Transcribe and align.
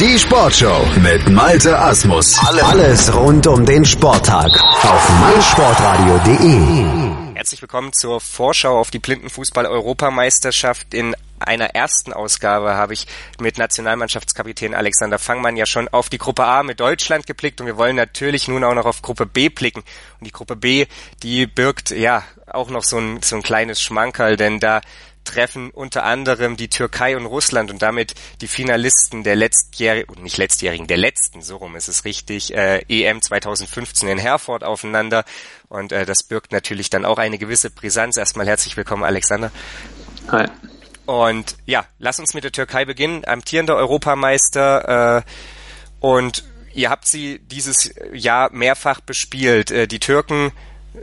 Die 0.00 0.18
Sportshow 0.18 0.84
mit 1.02 1.30
Malte 1.30 1.78
Asmus. 1.78 2.36
Alles 2.40 3.14
rund 3.14 3.46
um 3.46 3.64
den 3.64 3.84
Sporttag 3.84 4.50
auf 4.60 5.08
meinsportradio.de. 5.20 7.36
Herzlich 7.36 7.62
willkommen 7.62 7.92
zur 7.92 8.20
Vorschau 8.20 8.80
auf 8.80 8.90
die 8.90 8.98
Blindenfußball-Europameisterschaft. 8.98 10.94
In 10.94 11.14
einer 11.38 11.76
ersten 11.76 12.12
Ausgabe 12.12 12.74
habe 12.74 12.94
ich 12.94 13.06
mit 13.38 13.56
Nationalmannschaftskapitän 13.56 14.74
Alexander 14.74 15.20
Fangmann 15.20 15.56
ja 15.56 15.66
schon 15.66 15.86
auf 15.86 16.08
die 16.08 16.18
Gruppe 16.18 16.44
A 16.44 16.64
mit 16.64 16.80
Deutschland 16.80 17.28
geblickt 17.28 17.60
und 17.60 17.68
wir 17.68 17.76
wollen 17.76 17.94
natürlich 17.94 18.48
nun 18.48 18.64
auch 18.64 18.74
noch 18.74 18.86
auf 18.86 19.00
Gruppe 19.00 19.26
B 19.26 19.48
blicken. 19.48 19.84
Und 20.18 20.26
die 20.26 20.32
Gruppe 20.32 20.56
B, 20.56 20.86
die 21.22 21.46
birgt 21.46 21.90
ja 21.90 22.24
auch 22.48 22.68
noch 22.68 22.82
so 22.82 22.98
ein, 22.98 23.22
so 23.22 23.36
ein 23.36 23.42
kleines 23.42 23.80
Schmankerl, 23.80 24.36
denn 24.36 24.58
da 24.58 24.80
treffen 25.24 25.70
unter 25.70 26.04
anderem 26.04 26.56
die 26.56 26.68
Türkei 26.68 27.16
und 27.16 27.26
Russland 27.26 27.70
und 27.70 27.82
damit 27.82 28.14
die 28.40 28.48
Finalisten 28.48 29.24
der 29.24 29.36
letztjährigen, 29.36 30.22
nicht 30.22 30.36
letztjährigen, 30.36 30.86
der 30.86 30.96
letzten, 30.96 31.42
so 31.42 31.56
rum 31.56 31.76
ist 31.76 31.88
es 31.88 32.04
richtig, 32.04 32.54
äh, 32.54 32.82
EM 32.88 33.20
2015 33.22 34.08
in 34.08 34.18
Herford 34.18 34.64
aufeinander. 34.64 35.24
Und 35.68 35.92
äh, 35.92 36.06
das 36.06 36.22
birgt 36.22 36.52
natürlich 36.52 36.90
dann 36.90 37.04
auch 37.04 37.18
eine 37.18 37.38
gewisse 37.38 37.70
Brisanz. 37.70 38.16
Erstmal 38.16 38.46
herzlich 38.46 38.76
willkommen, 38.76 39.04
Alexander. 39.04 39.50
Hi. 40.30 40.46
Und 41.06 41.56
ja, 41.66 41.84
lass 41.98 42.18
uns 42.18 42.34
mit 42.34 42.44
der 42.44 42.52
Türkei 42.52 42.84
beginnen. 42.84 43.24
Amtierender 43.26 43.76
Europameister 43.76 45.18
äh, 45.18 45.22
und 46.00 46.44
ihr 46.72 46.90
habt 46.90 47.06
sie 47.06 47.38
dieses 47.40 47.94
Jahr 48.12 48.50
mehrfach 48.52 49.00
bespielt. 49.00 49.70
Äh, 49.70 49.86
die 49.86 50.00
Türken 50.00 50.52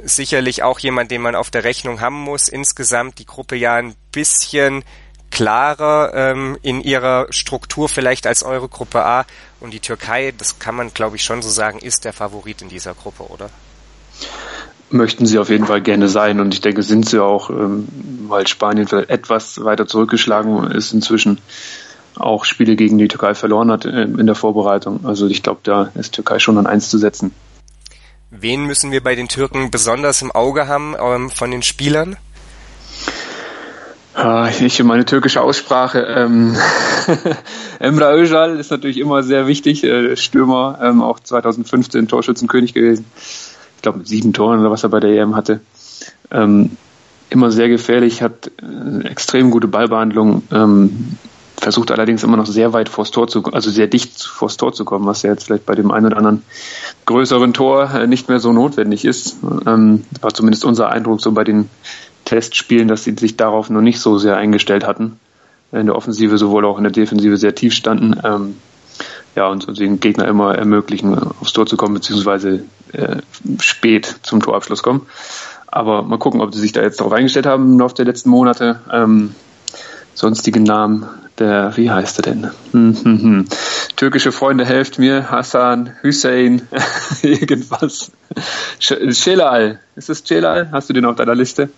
sicherlich 0.04 0.64
auch 0.64 0.80
jemand, 0.80 1.12
den 1.12 1.22
man 1.22 1.36
auf 1.36 1.50
der 1.50 1.64
Rechnung 1.64 2.02
haben 2.02 2.20
muss. 2.20 2.48
Insgesamt 2.48 3.20
die 3.20 3.26
Gruppe 3.26 3.56
ja 3.56 3.76
ein 3.76 3.96
bisschen 4.12 4.84
klarer 5.32 6.12
ähm, 6.14 6.58
in 6.62 6.82
ihrer 6.82 7.28
Struktur 7.30 7.90
vielleicht 7.90 8.28
als 8.28 8.44
eure 8.44 8.68
Gruppe 8.68 9.04
A. 9.06 9.26
Und 9.60 9.74
die 9.74 9.80
Türkei, 9.80 10.34
das 10.38 10.60
kann 10.60 10.76
man 10.76 10.94
glaube 10.94 11.16
ich 11.16 11.24
schon 11.24 11.42
so 11.42 11.50
sagen, 11.50 11.80
ist 11.80 12.06
der 12.06 12.14
Favorit 12.14 12.62
in 12.62 12.70
dieser 12.70 12.94
Gruppe, 12.94 13.24
oder? 13.24 13.50
Möchten 14.90 15.26
sie 15.26 15.40
auf 15.40 15.50
jeden 15.50 15.66
Fall 15.66 15.82
gerne 15.82 16.10
sein 16.10 16.42
und 16.42 16.54
ich 16.54 16.60
denke, 16.60 16.84
sind 16.84 17.08
sie 17.08 17.24
auch, 17.24 17.50
ähm, 17.50 17.88
weil 18.28 18.46
Spanien 18.48 18.88
vielleicht 18.88 19.10
etwas 19.10 19.64
weiter 19.64 19.88
zurückgeschlagen 19.88 20.70
ist 20.72 20.92
inzwischen 20.92 21.40
auch 22.16 22.44
Spiele 22.44 22.76
gegen 22.76 22.98
die 22.98 23.08
Türkei 23.08 23.34
verloren 23.34 23.72
hat 23.72 23.86
äh, 23.86 24.04
in 24.04 24.26
der 24.26 24.36
Vorbereitung. 24.36 25.06
Also 25.06 25.28
ich 25.28 25.44
glaube, 25.44 25.62
da 25.64 25.92
ist 25.96 26.14
Türkei 26.14 26.40
schon 26.40 26.58
an 26.58 26.68
eins 26.68 26.90
zu 26.90 26.98
setzen. 26.98 27.34
Wen 28.34 28.64
müssen 28.66 28.92
wir 28.92 29.04
bei 29.04 29.16
den 29.16 29.28
Türken 29.28 29.72
besonders 29.72 30.22
im 30.22 30.32
Auge 30.32 30.70
haben 30.70 30.96
ähm, 30.98 31.30
von 31.30 31.52
den 31.52 31.64
Spielern? 31.64 32.16
Ich 34.50 34.80
und 34.80 34.88
meine 34.88 35.04
türkische 35.04 35.42
Aussprache. 35.42 36.00
Ähm, 36.00 36.56
Emre 37.80 38.14
Özal 38.14 38.58
ist 38.58 38.72
natürlich 38.72 39.00
immer 39.00 39.22
sehr 39.22 39.48
wichtig, 39.48 39.84
äh, 39.84 40.16
Stürmer, 40.16 40.80
ähm, 40.82 41.02
auch 41.02 41.20
2015 41.20 42.08
Torschützenkönig 42.08 42.74
gewesen. 42.74 43.06
Ich 43.76 43.82
glaube 43.82 44.00
mit 44.00 44.08
sieben 44.08 44.32
Toren 44.32 44.62
oder 44.62 44.72
was 44.72 44.84
er 44.84 44.90
bei 44.90 45.02
der 45.02 45.12
EM 45.12 45.36
hatte. 45.36 45.60
Ähm, 46.30 46.78
immer 47.30 47.52
sehr 47.52 47.68
gefährlich, 47.68 48.22
hat 48.22 48.50
äh, 48.62 49.08
extrem 49.08 49.52
gute 49.52 49.68
Ballbehandlung, 49.68 50.44
ähm, 50.54 51.18
versucht 51.62 51.92
allerdings 51.92 52.24
immer 52.24 52.38
noch 52.38 52.48
sehr 52.48 52.74
weit 52.74 52.90
vors 52.90 53.12
Tor 53.12 53.28
zu, 53.28 53.44
also 53.44 53.70
sehr 53.70 53.86
dicht 53.86 54.24
vors 54.24 54.58
Tor 54.58 54.74
zu 54.74 54.84
kommen, 54.84 55.06
was 55.06 55.22
ja 55.22 55.30
jetzt 55.30 55.46
vielleicht 55.46 55.68
bei 55.68 55.76
dem 55.76 55.92
einen 55.92 56.08
oder 56.08 56.18
anderen 56.18 56.42
größeren 57.06 57.54
Tor 57.54 57.94
äh, 57.94 58.08
nicht 58.08 58.30
mehr 58.30 58.40
so 58.40 58.52
notwendig 58.52 59.06
ist. 59.06 59.38
Ähm, 59.68 60.04
war 60.22 60.34
zumindest 60.34 60.66
unser 60.66 60.90
Eindruck 60.90 61.22
so 61.22 61.32
bei 61.32 61.44
den 61.44 61.70
Testspielen, 62.26 62.88
dass 62.88 63.04
sie 63.04 63.16
sich 63.16 63.38
darauf 63.38 63.70
noch 63.70 63.82
nicht 63.82 64.00
so 64.00 64.18
sehr 64.18 64.38
eingestellt 64.38 64.86
hatten. 64.88 65.20
In 65.72 65.86
der 65.86 65.96
Offensive 65.96 66.38
sowohl 66.38 66.66
auch 66.66 66.78
in 66.78 66.84
der 66.84 66.92
Defensive 66.92 67.38
sehr 67.38 67.54
tief 67.54 67.74
standen. 67.74 68.20
Ähm, 68.24 68.56
ja, 69.36 69.48
und, 69.48 69.68
und 69.68 69.80
den 69.80 70.00
Gegner 70.00 70.28
immer 70.28 70.56
ermöglichen, 70.56 71.16
aufs 71.40 71.54
Tor 71.54 71.68
zu 71.68 71.78
kommen, 71.78 71.94
beziehungsweise 71.94 72.64
äh, 72.92 73.18
spät 73.60 74.18
zum 74.24 74.42
Torabschluss 74.42 74.82
kommen. 74.82 75.06
Aber 75.68 76.02
mal 76.02 76.18
gucken, 76.18 76.42
ob 76.42 76.54
sie 76.54 76.60
sich 76.60 76.72
da 76.72 76.82
jetzt 76.82 77.00
darauf 77.00 77.14
eingestellt 77.14 77.46
haben 77.46 77.74
im 77.74 77.80
Laufe 77.80 77.96
der 77.96 78.06
letzten 78.06 78.30
Monate. 78.30 78.82
Ähm, 78.92 79.36
sonstige 80.16 80.60
Namen 80.60 81.08
der, 81.40 81.76
wie 81.76 81.90
heißt 81.90 82.20
er 82.20 82.22
denn? 82.24 82.52
Hm, 82.72 82.98
hm, 83.04 83.22
hm. 83.22 83.48
Türkische 83.96 84.32
Freunde, 84.32 84.66
helft 84.66 85.00
mir. 85.00 85.30
Hassan, 85.32 85.94
Hussein, 86.04 86.68
irgendwas. 87.22 88.12
Celal. 88.80 89.80
Ist 89.96 90.10
es 90.10 90.24
Celal? 90.24 90.70
Hast 90.72 90.90
du 90.90 90.94
den 90.94 91.06
auf 91.06 91.16
deiner 91.16 91.36
Liste? 91.36 91.70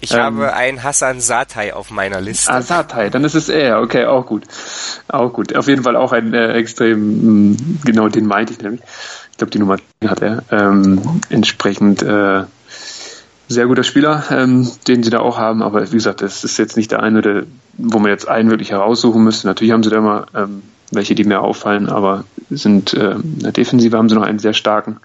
Ich 0.00 0.12
ähm, 0.12 0.20
habe 0.20 0.54
einen 0.54 0.82
Hassan 0.82 1.20
Satay 1.20 1.72
auf 1.72 1.90
meiner 1.90 2.20
Liste. 2.20 2.52
Ah, 2.52 2.62
Satay, 2.62 3.10
dann 3.10 3.24
ist 3.24 3.34
es 3.34 3.48
er. 3.48 3.80
Okay, 3.80 4.04
auch 4.04 4.26
gut. 4.26 4.44
Auch 5.08 5.32
gut. 5.32 5.56
Auf 5.56 5.68
jeden 5.68 5.82
Fall 5.82 5.96
auch 5.96 6.12
ein 6.12 6.34
äh, 6.34 6.52
extrem, 6.52 6.96
hm, 6.96 7.78
genau 7.84 8.08
den 8.08 8.26
meinte 8.26 8.52
ich 8.52 8.60
nämlich. 8.60 8.82
Ich 9.32 9.38
glaube, 9.38 9.50
die 9.50 9.58
Nummer 9.58 9.76
hat 10.06 10.22
er. 10.22 10.42
Ähm, 10.50 11.20
entsprechend 11.28 12.02
äh, 12.02 12.44
sehr 13.48 13.66
guter 13.66 13.84
Spieler, 13.84 14.24
ähm, 14.30 14.70
den 14.86 15.02
sie 15.02 15.10
da 15.10 15.20
auch 15.20 15.38
haben. 15.38 15.62
Aber 15.62 15.90
wie 15.90 15.96
gesagt, 15.96 16.20
das 16.20 16.44
ist 16.44 16.58
jetzt 16.58 16.76
nicht 16.76 16.90
der 16.90 17.02
eine, 17.02 17.22
der, 17.22 17.44
wo 17.78 17.98
man 17.98 18.10
jetzt 18.10 18.28
einen 18.28 18.50
wirklich 18.50 18.70
heraussuchen 18.70 19.22
müsste. 19.22 19.46
Natürlich 19.46 19.72
haben 19.72 19.82
sie 19.82 19.90
da 19.90 19.96
immer 19.96 20.26
ähm, 20.34 20.62
welche, 20.90 21.14
die 21.14 21.24
mir 21.24 21.40
auffallen, 21.40 21.88
aber 21.88 22.24
sind 22.50 22.94
äh, 22.94 23.12
in 23.12 23.40
der 23.40 23.52
Defensive 23.52 23.96
haben 23.96 24.08
sie 24.08 24.14
noch 24.14 24.22
einen 24.22 24.38
sehr 24.38 24.54
starken, 24.54 24.98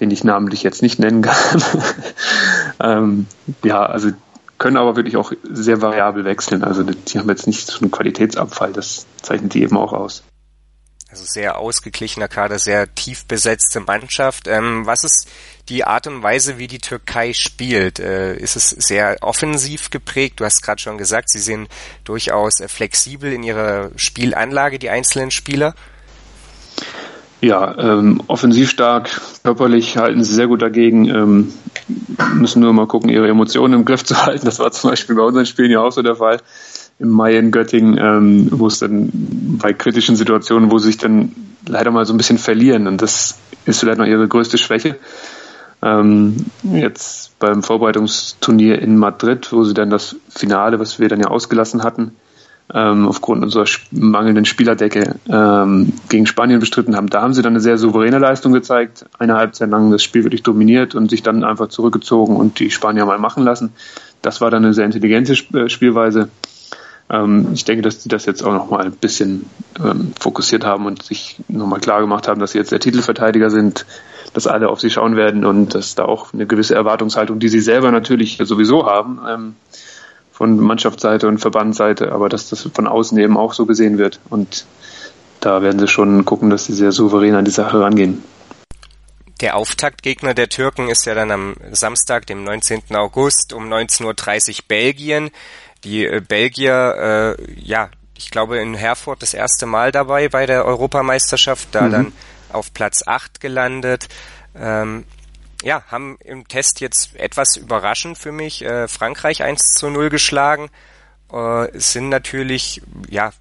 den 0.00 0.10
ich 0.10 0.24
namentlich 0.24 0.62
jetzt 0.62 0.82
nicht 0.82 0.98
nennen 0.98 1.22
kann. 1.22 1.62
ähm, 2.80 3.26
ja, 3.62 3.84
also 3.84 4.10
können 4.58 4.76
aber 4.76 4.96
wirklich 4.96 5.16
auch 5.16 5.32
sehr 5.42 5.82
variabel 5.82 6.24
wechseln. 6.24 6.64
Also 6.64 6.82
die 6.82 7.18
haben 7.18 7.28
jetzt 7.28 7.46
nicht 7.46 7.66
so 7.66 7.80
einen 7.80 7.90
Qualitätsabfall, 7.90 8.72
das 8.72 9.06
zeichnet 9.22 9.54
die 9.54 9.62
eben 9.62 9.76
auch 9.76 9.92
aus. 9.92 10.22
Also 11.10 11.24
sehr 11.26 11.58
ausgeglichener 11.58 12.28
Kader, 12.28 12.58
sehr 12.58 12.92
tief 12.92 13.24
besetzte 13.26 13.80
Mannschaft. 13.80 14.48
Ähm, 14.48 14.84
was 14.84 15.04
ist 15.04 15.28
die 15.68 15.84
Art 15.84 16.06
und 16.06 16.22
Weise, 16.22 16.58
wie 16.58 16.66
die 16.66 16.78
Türkei 16.78 17.32
spielt? 17.32 17.98
Äh, 17.98 18.36
ist 18.36 18.56
es 18.56 18.70
sehr 18.70 19.16
offensiv 19.22 19.90
geprägt? 19.90 20.40
Du 20.40 20.44
hast 20.44 20.62
gerade 20.62 20.80
schon 20.80 20.98
gesagt, 20.98 21.30
sie 21.30 21.38
sind 21.40 21.68
durchaus 22.04 22.62
flexibel 22.66 23.32
in 23.32 23.42
ihrer 23.42 23.90
Spielanlage, 23.96 24.78
die 24.78 24.90
einzelnen 24.90 25.30
Spieler. 25.30 25.74
Ja, 27.40 27.76
ähm, 27.78 28.22
offensiv 28.26 28.70
stark, 28.70 29.20
körperlich 29.42 29.98
halten 29.98 30.24
sie 30.24 30.32
sehr 30.32 30.46
gut 30.46 30.62
dagegen, 30.62 31.08
ähm, 31.10 31.52
müssen 32.36 32.62
nur 32.62 32.72
mal 32.72 32.86
gucken, 32.86 33.10
ihre 33.10 33.28
Emotionen 33.28 33.74
im 33.74 33.84
Griff 33.84 34.02
zu 34.02 34.24
halten. 34.24 34.46
Das 34.46 34.58
war 34.58 34.72
zum 34.72 34.90
Beispiel 34.90 35.14
bei 35.14 35.22
unseren 35.22 35.44
Spielen 35.44 35.70
ja 35.70 35.80
auch 35.80 35.92
so 35.92 36.00
der 36.00 36.16
Fall 36.16 36.40
im 36.98 37.10
Mai 37.10 37.36
in 37.36 37.50
Göttingen, 37.50 37.98
ähm, 37.98 38.48
wo 38.50 38.68
es 38.68 38.78
dann 38.78 39.10
bei 39.60 39.74
kritischen 39.74 40.16
Situationen, 40.16 40.70
wo 40.70 40.78
sie 40.78 40.86
sich 40.86 40.96
dann 40.96 41.32
leider 41.66 41.90
mal 41.90 42.06
so 42.06 42.14
ein 42.14 42.16
bisschen 42.16 42.38
verlieren. 42.38 42.86
Und 42.86 43.02
das 43.02 43.36
ist 43.66 43.80
vielleicht 43.80 43.98
noch 43.98 44.06
ihre 44.06 44.28
größte 44.28 44.56
Schwäche. 44.56 44.96
Ähm, 45.84 46.46
jetzt 46.62 47.38
beim 47.38 47.62
Vorbereitungsturnier 47.62 48.80
in 48.80 48.96
Madrid, 48.96 49.52
wo 49.52 49.64
sie 49.64 49.74
dann 49.74 49.90
das 49.90 50.16
Finale, 50.30 50.80
was 50.80 50.98
wir 50.98 51.10
dann 51.10 51.20
ja 51.20 51.26
ausgelassen 51.26 51.82
hatten, 51.82 52.12
ähm, 52.72 53.06
aufgrund 53.06 53.42
unserer 53.42 53.66
mangelnden 53.90 54.46
Spielerdecke 54.46 55.16
ähm, 55.28 55.92
gegen 56.08 56.26
Spanien 56.26 56.58
bestritten 56.58 56.96
haben. 56.96 57.10
Da 57.10 57.20
haben 57.20 57.34
sie 57.34 57.42
dann 57.42 57.52
eine 57.52 57.60
sehr 57.60 57.76
souveräne 57.76 58.18
Leistung 58.18 58.54
gezeigt, 58.54 59.04
eine 59.18 59.34
Halbzeit 59.34 59.68
lang 59.68 59.90
das 59.90 60.02
Spiel 60.02 60.24
wirklich 60.24 60.42
dominiert 60.42 60.94
und 60.94 61.10
sich 61.10 61.22
dann 61.22 61.44
einfach 61.44 61.68
zurückgezogen 61.68 62.36
und 62.36 62.60
die 62.60 62.70
Spanier 62.70 63.04
mal 63.04 63.18
machen 63.18 63.44
lassen. 63.44 63.74
Das 64.22 64.40
war 64.40 64.50
dann 64.50 64.64
eine 64.64 64.72
sehr 64.72 64.86
intelligente 64.86 65.34
äh, 65.52 65.68
Spielweise. 65.68 66.30
Ähm, 67.10 67.48
ich 67.52 67.66
denke, 67.66 67.82
dass 67.82 68.02
sie 68.02 68.08
das 68.08 68.24
jetzt 68.24 68.42
auch 68.42 68.54
nochmal 68.54 68.86
ein 68.86 68.92
bisschen 68.92 69.44
ähm, 69.84 70.12
fokussiert 70.18 70.64
haben 70.64 70.86
und 70.86 71.02
sich 71.02 71.36
nochmal 71.48 71.80
klar 71.80 72.00
gemacht 72.00 72.26
haben, 72.26 72.40
dass 72.40 72.52
sie 72.52 72.58
jetzt 72.58 72.72
der 72.72 72.80
Titelverteidiger 72.80 73.50
sind, 73.50 73.84
dass 74.34 74.46
alle 74.46 74.68
auf 74.68 74.80
sie 74.80 74.90
schauen 74.90 75.16
werden 75.16 75.44
und 75.44 75.74
dass 75.74 75.94
da 75.94 76.04
auch 76.04 76.34
eine 76.34 76.46
gewisse 76.46 76.74
Erwartungshaltung, 76.74 77.38
die 77.38 77.48
sie 77.48 77.60
selber 77.60 77.90
natürlich 77.90 78.38
sowieso 78.42 78.86
haben, 78.86 79.20
ähm, 79.26 79.56
von 80.30 80.58
Mannschaftsseite 80.58 81.28
und 81.28 81.38
Verbandsseite, 81.38 82.12
aber 82.12 82.28
dass 82.28 82.50
das 82.50 82.68
von 82.74 82.86
außen 82.86 83.16
eben 83.18 83.36
auch 83.36 83.54
so 83.54 83.66
gesehen 83.66 83.98
wird. 83.98 84.20
Und 84.28 84.66
da 85.40 85.62
werden 85.62 85.78
sie 85.78 85.88
schon 85.88 86.24
gucken, 86.24 86.50
dass 86.50 86.66
sie 86.66 86.72
sehr 86.72 86.92
souverän 86.92 87.34
an 87.34 87.44
die 87.44 87.50
Sache 87.50 87.80
rangehen. 87.80 88.22
Der 89.40 89.56
Auftaktgegner 89.56 90.34
der 90.34 90.48
Türken 90.48 90.88
ist 90.88 91.06
ja 91.06 91.14
dann 91.14 91.30
am 91.30 91.54
Samstag, 91.72 92.26
dem 92.26 92.44
19. 92.44 92.82
August 92.94 93.52
um 93.52 93.72
19.30 93.72 94.04
Uhr 94.04 94.56
Belgien 94.68 95.30
die 95.84 96.06
äh, 96.06 96.20
Belgier, 96.20 97.36
äh, 97.38 97.60
ja, 97.60 97.90
ich 98.16 98.30
glaube 98.30 98.58
in 98.58 98.74
Herford 98.74 99.22
das 99.22 99.34
erste 99.34 99.66
Mal 99.66 99.92
dabei 99.92 100.28
bei 100.28 100.46
der 100.46 100.64
Europameisterschaft, 100.64 101.68
da 101.72 101.82
mhm. 101.82 101.92
dann 101.92 102.12
auf 102.52 102.72
Platz 102.72 103.02
8 103.06 103.40
gelandet. 103.40 104.08
Ähm, 104.56 105.04
ja, 105.62 105.82
haben 105.90 106.18
im 106.22 106.46
Test 106.46 106.80
jetzt 106.80 107.16
etwas 107.16 107.56
überraschend 107.56 108.18
für 108.18 108.32
mich 108.32 108.62
äh, 108.62 108.86
Frankreich 108.88 109.42
1 109.42 109.74
zu 109.76 109.88
0 109.90 110.10
geschlagen. 110.10 110.70
Äh, 111.32 111.68
sind 111.78 112.08
natürlich, 112.08 112.82
ja, 113.08 113.32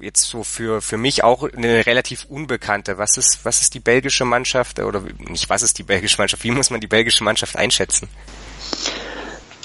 jetzt 0.00 0.22
so 0.22 0.42
für, 0.42 0.80
für 0.80 0.96
mich 0.96 1.22
auch 1.22 1.44
eine 1.44 1.86
relativ 1.86 2.24
unbekannte. 2.24 2.98
Was 2.98 3.16
ist, 3.16 3.44
was 3.44 3.60
ist 3.60 3.74
die 3.74 3.80
belgische 3.80 4.24
Mannschaft 4.24 4.80
oder 4.80 5.02
nicht 5.18 5.48
was 5.48 5.62
ist 5.62 5.78
die 5.78 5.84
belgische 5.84 6.18
Mannschaft? 6.18 6.42
Wie 6.42 6.50
muss 6.50 6.70
man 6.70 6.80
die 6.80 6.88
belgische 6.88 7.22
Mannschaft 7.22 7.56
einschätzen? 7.56 8.08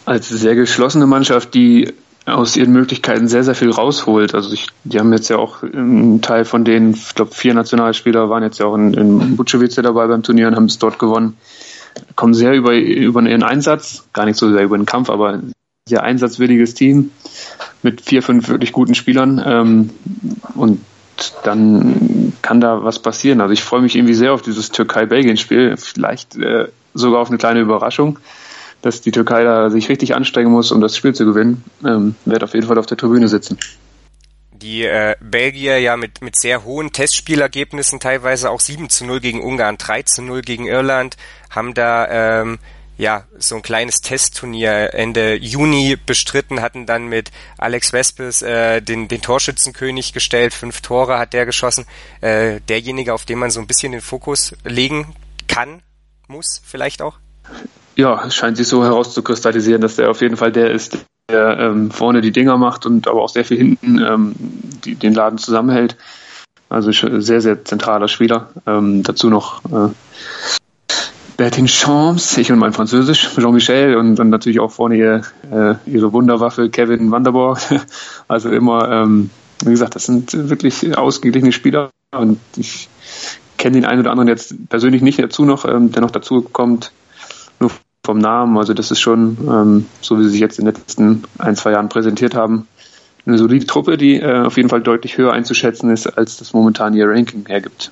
als 0.07 0.29
sehr 0.29 0.55
geschlossene 0.55 1.05
Mannschaft, 1.05 1.53
die 1.53 1.93
aus 2.27 2.57
ihren 2.57 2.73
Möglichkeiten 2.73 3.27
sehr, 3.29 3.43
sehr 3.43 3.55
viel 3.55 3.71
rausholt. 3.71 4.35
Also 4.35 4.51
ich, 4.53 4.67
die 4.83 4.99
haben 4.99 5.13
jetzt 5.13 5.29
ja 5.29 5.37
auch 5.37 5.63
einen 5.63 6.21
Teil 6.21 6.43
von 6.43 6.65
denen, 6.65 6.93
ich 6.93 7.15
glaube 7.15 7.33
vier 7.33 7.53
Nationalspieler 7.53 8.29
waren 8.29 8.43
jetzt 8.43 8.59
ja 8.59 8.65
auch 8.65 8.75
in, 8.75 8.93
in 8.93 9.37
Bucevice 9.37 9.75
dabei 9.75 10.07
beim 10.07 10.23
Turnier 10.23 10.47
und 10.47 10.55
haben 10.55 10.65
es 10.65 10.77
dort 10.77 10.99
gewonnen. 10.99 11.37
Kommen 12.15 12.33
sehr 12.33 12.53
über, 12.53 12.75
über 12.75 13.21
ihren 13.21 13.43
Einsatz, 13.43 14.03
gar 14.11 14.25
nicht 14.25 14.37
so 14.37 14.51
sehr 14.51 14.63
über 14.63 14.77
den 14.77 14.85
Kampf, 14.85 15.09
aber 15.09 15.29
ein 15.29 15.53
sehr 15.87 16.03
einsatzwilliges 16.03 16.73
Team 16.73 17.11
mit 17.81 18.01
vier, 18.01 18.21
fünf 18.21 18.49
wirklich 18.49 18.73
guten 18.73 18.93
Spielern. 18.93 19.41
Ähm, 19.43 19.89
und 20.53 20.81
dann 21.43 22.33
kann 22.41 22.59
da 22.59 22.83
was 22.83 22.99
passieren. 22.99 23.39
Also 23.39 23.53
ich 23.53 23.63
freue 23.63 23.81
mich 23.81 23.95
irgendwie 23.95 24.13
sehr 24.13 24.33
auf 24.33 24.41
dieses 24.41 24.69
Türkei-Belgien-Spiel, 24.71 25.77
vielleicht 25.77 26.35
äh, 26.35 26.67
sogar 26.93 27.21
auf 27.21 27.29
eine 27.29 27.37
kleine 27.37 27.61
Überraschung 27.61 28.19
dass 28.81 29.01
die 29.01 29.11
Türkei 29.11 29.43
da 29.43 29.69
sich 29.69 29.89
richtig 29.89 30.15
anstrengen 30.15 30.51
muss, 30.51 30.71
um 30.71 30.81
das 30.81 30.95
Spiel 30.95 31.13
zu 31.13 31.25
gewinnen, 31.25 31.63
ähm, 31.85 32.15
wird 32.25 32.43
auf 32.43 32.53
jeden 32.53 32.67
Fall 32.67 32.77
auf 32.77 32.85
der 32.85 32.97
Tribüne 32.97 33.27
sitzen. 33.27 33.57
Die 34.51 34.85
äh, 34.85 35.15
Belgier 35.21 35.79
ja 35.79 35.97
mit, 35.97 36.21
mit 36.21 36.39
sehr 36.39 36.63
hohen 36.63 36.91
Testspielergebnissen, 36.91 37.99
teilweise 37.99 38.49
auch 38.49 38.59
7 38.59 38.89
zu 38.89 39.05
0 39.05 39.19
gegen 39.19 39.43
Ungarn, 39.43 39.77
3 39.77 40.03
zu 40.03 40.21
0 40.23 40.41
gegen 40.41 40.65
Irland, 40.65 41.15
haben 41.49 41.73
da 41.73 42.41
ähm, 42.41 42.59
ja 42.97 43.25
so 43.37 43.55
ein 43.55 43.61
kleines 43.61 44.01
Testturnier 44.01 44.93
Ende 44.93 45.35
Juni 45.35 45.95
bestritten, 46.03 46.61
hatten 46.61 46.87
dann 46.87 47.07
mit 47.07 47.31
Alex 47.59 47.91
Vespes 47.91 48.41
äh, 48.41 48.81
den, 48.81 49.07
den 49.07 49.21
Torschützenkönig 49.21 50.13
gestellt, 50.13 50.53
fünf 50.55 50.81
Tore 50.81 51.19
hat 51.19 51.33
der 51.33 51.45
geschossen. 51.45 51.85
Äh, 52.21 52.59
derjenige, 52.67 53.13
auf 53.13 53.25
den 53.25 53.37
man 53.37 53.51
so 53.51 53.59
ein 53.59 53.67
bisschen 53.67 53.91
den 53.91 54.01
Fokus 54.01 54.55
legen 54.63 55.13
kann, 55.47 55.83
muss 56.27 56.61
vielleicht 56.65 57.01
auch 57.03 57.19
ja, 57.97 58.29
scheint 58.29 58.57
sich 58.57 58.67
so 58.67 58.83
herauszukristallisieren, 58.83 59.81
dass 59.81 59.95
der 59.95 60.09
auf 60.09 60.21
jeden 60.21 60.37
Fall 60.37 60.51
der 60.51 60.71
ist, 60.71 60.99
der 61.29 61.59
ähm, 61.59 61.91
vorne 61.91 62.21
die 62.21 62.31
Dinger 62.31 62.55
macht 62.55 62.85
und 62.85 63.07
aber 63.07 63.23
auch 63.23 63.29
sehr 63.29 63.43
viel 63.43 63.57
hinten 63.57 63.99
ähm, 63.99 64.35
die, 64.85 64.95
den 64.95 65.13
Laden 65.13 65.39
zusammenhält. 65.39 65.97
Also 66.69 66.91
sehr, 66.91 67.41
sehr 67.41 67.65
zentraler 67.65 68.07
Spieler. 68.07 68.49
Ähm, 68.67 69.01
dazu 69.01 69.29
noch 69.29 69.65
äh, 69.65 69.89
Bertin 71.37 71.67
Champs, 71.67 72.37
ich 72.37 72.51
und 72.51 72.59
mein 72.59 72.73
Französisch, 72.73 73.35
Jean-Michel 73.35 73.95
und 73.95 74.15
dann 74.15 74.29
natürlich 74.29 74.59
auch 74.59 74.71
vorne 74.71 74.95
ihr, 74.95 75.21
äh, 75.51 75.75
ihre 75.89 76.13
Wunderwaffe 76.13 76.69
Kevin 76.69 77.11
Vanderborg. 77.11 77.59
Also 78.27 78.49
immer, 78.49 78.91
ähm, 78.91 79.29
wie 79.63 79.71
gesagt, 79.71 79.95
das 79.95 80.05
sind 80.05 80.49
wirklich 80.49 80.97
ausgeglichene 80.97 81.53
Spieler 81.53 81.89
und 82.15 82.39
ich 82.57 82.89
kenne 83.57 83.75
den 83.75 83.85
einen 83.85 84.01
oder 84.01 84.11
anderen 84.11 84.27
jetzt 84.27 84.69
persönlich 84.69 85.01
nicht 85.01 85.17
dazu 85.19 85.45
noch, 85.45 85.65
ähm, 85.65 85.91
der 85.93 86.01
noch 86.01 86.11
dazu 86.11 86.41
kommt 86.41 86.91
vom 88.07 88.17
Namen. 88.17 88.57
Also 88.57 88.73
das 88.73 88.89
ist 88.89 89.01
schon, 89.01 89.37
ähm, 89.41 89.85
so 90.01 90.17
wie 90.17 90.23
sie 90.23 90.31
sich 90.31 90.39
jetzt 90.39 90.57
in 90.57 90.65
den 90.65 90.73
letzten 90.73 91.23
ein, 91.37 91.55
zwei 91.55 91.71
Jahren 91.71 91.89
präsentiert 91.89 92.33
haben, 92.33 92.67
eine 93.27 93.37
solide 93.37 93.67
Truppe, 93.67 93.97
die 93.97 94.19
äh, 94.19 94.45
auf 94.45 94.57
jeden 94.57 94.69
Fall 94.69 94.81
deutlich 94.81 95.17
höher 95.17 95.33
einzuschätzen 95.33 95.91
ist, 95.91 96.07
als 96.07 96.37
das 96.37 96.53
momentan 96.53 96.93
ihr 96.93 97.07
Ranking 97.07 97.45
hergibt. 97.45 97.91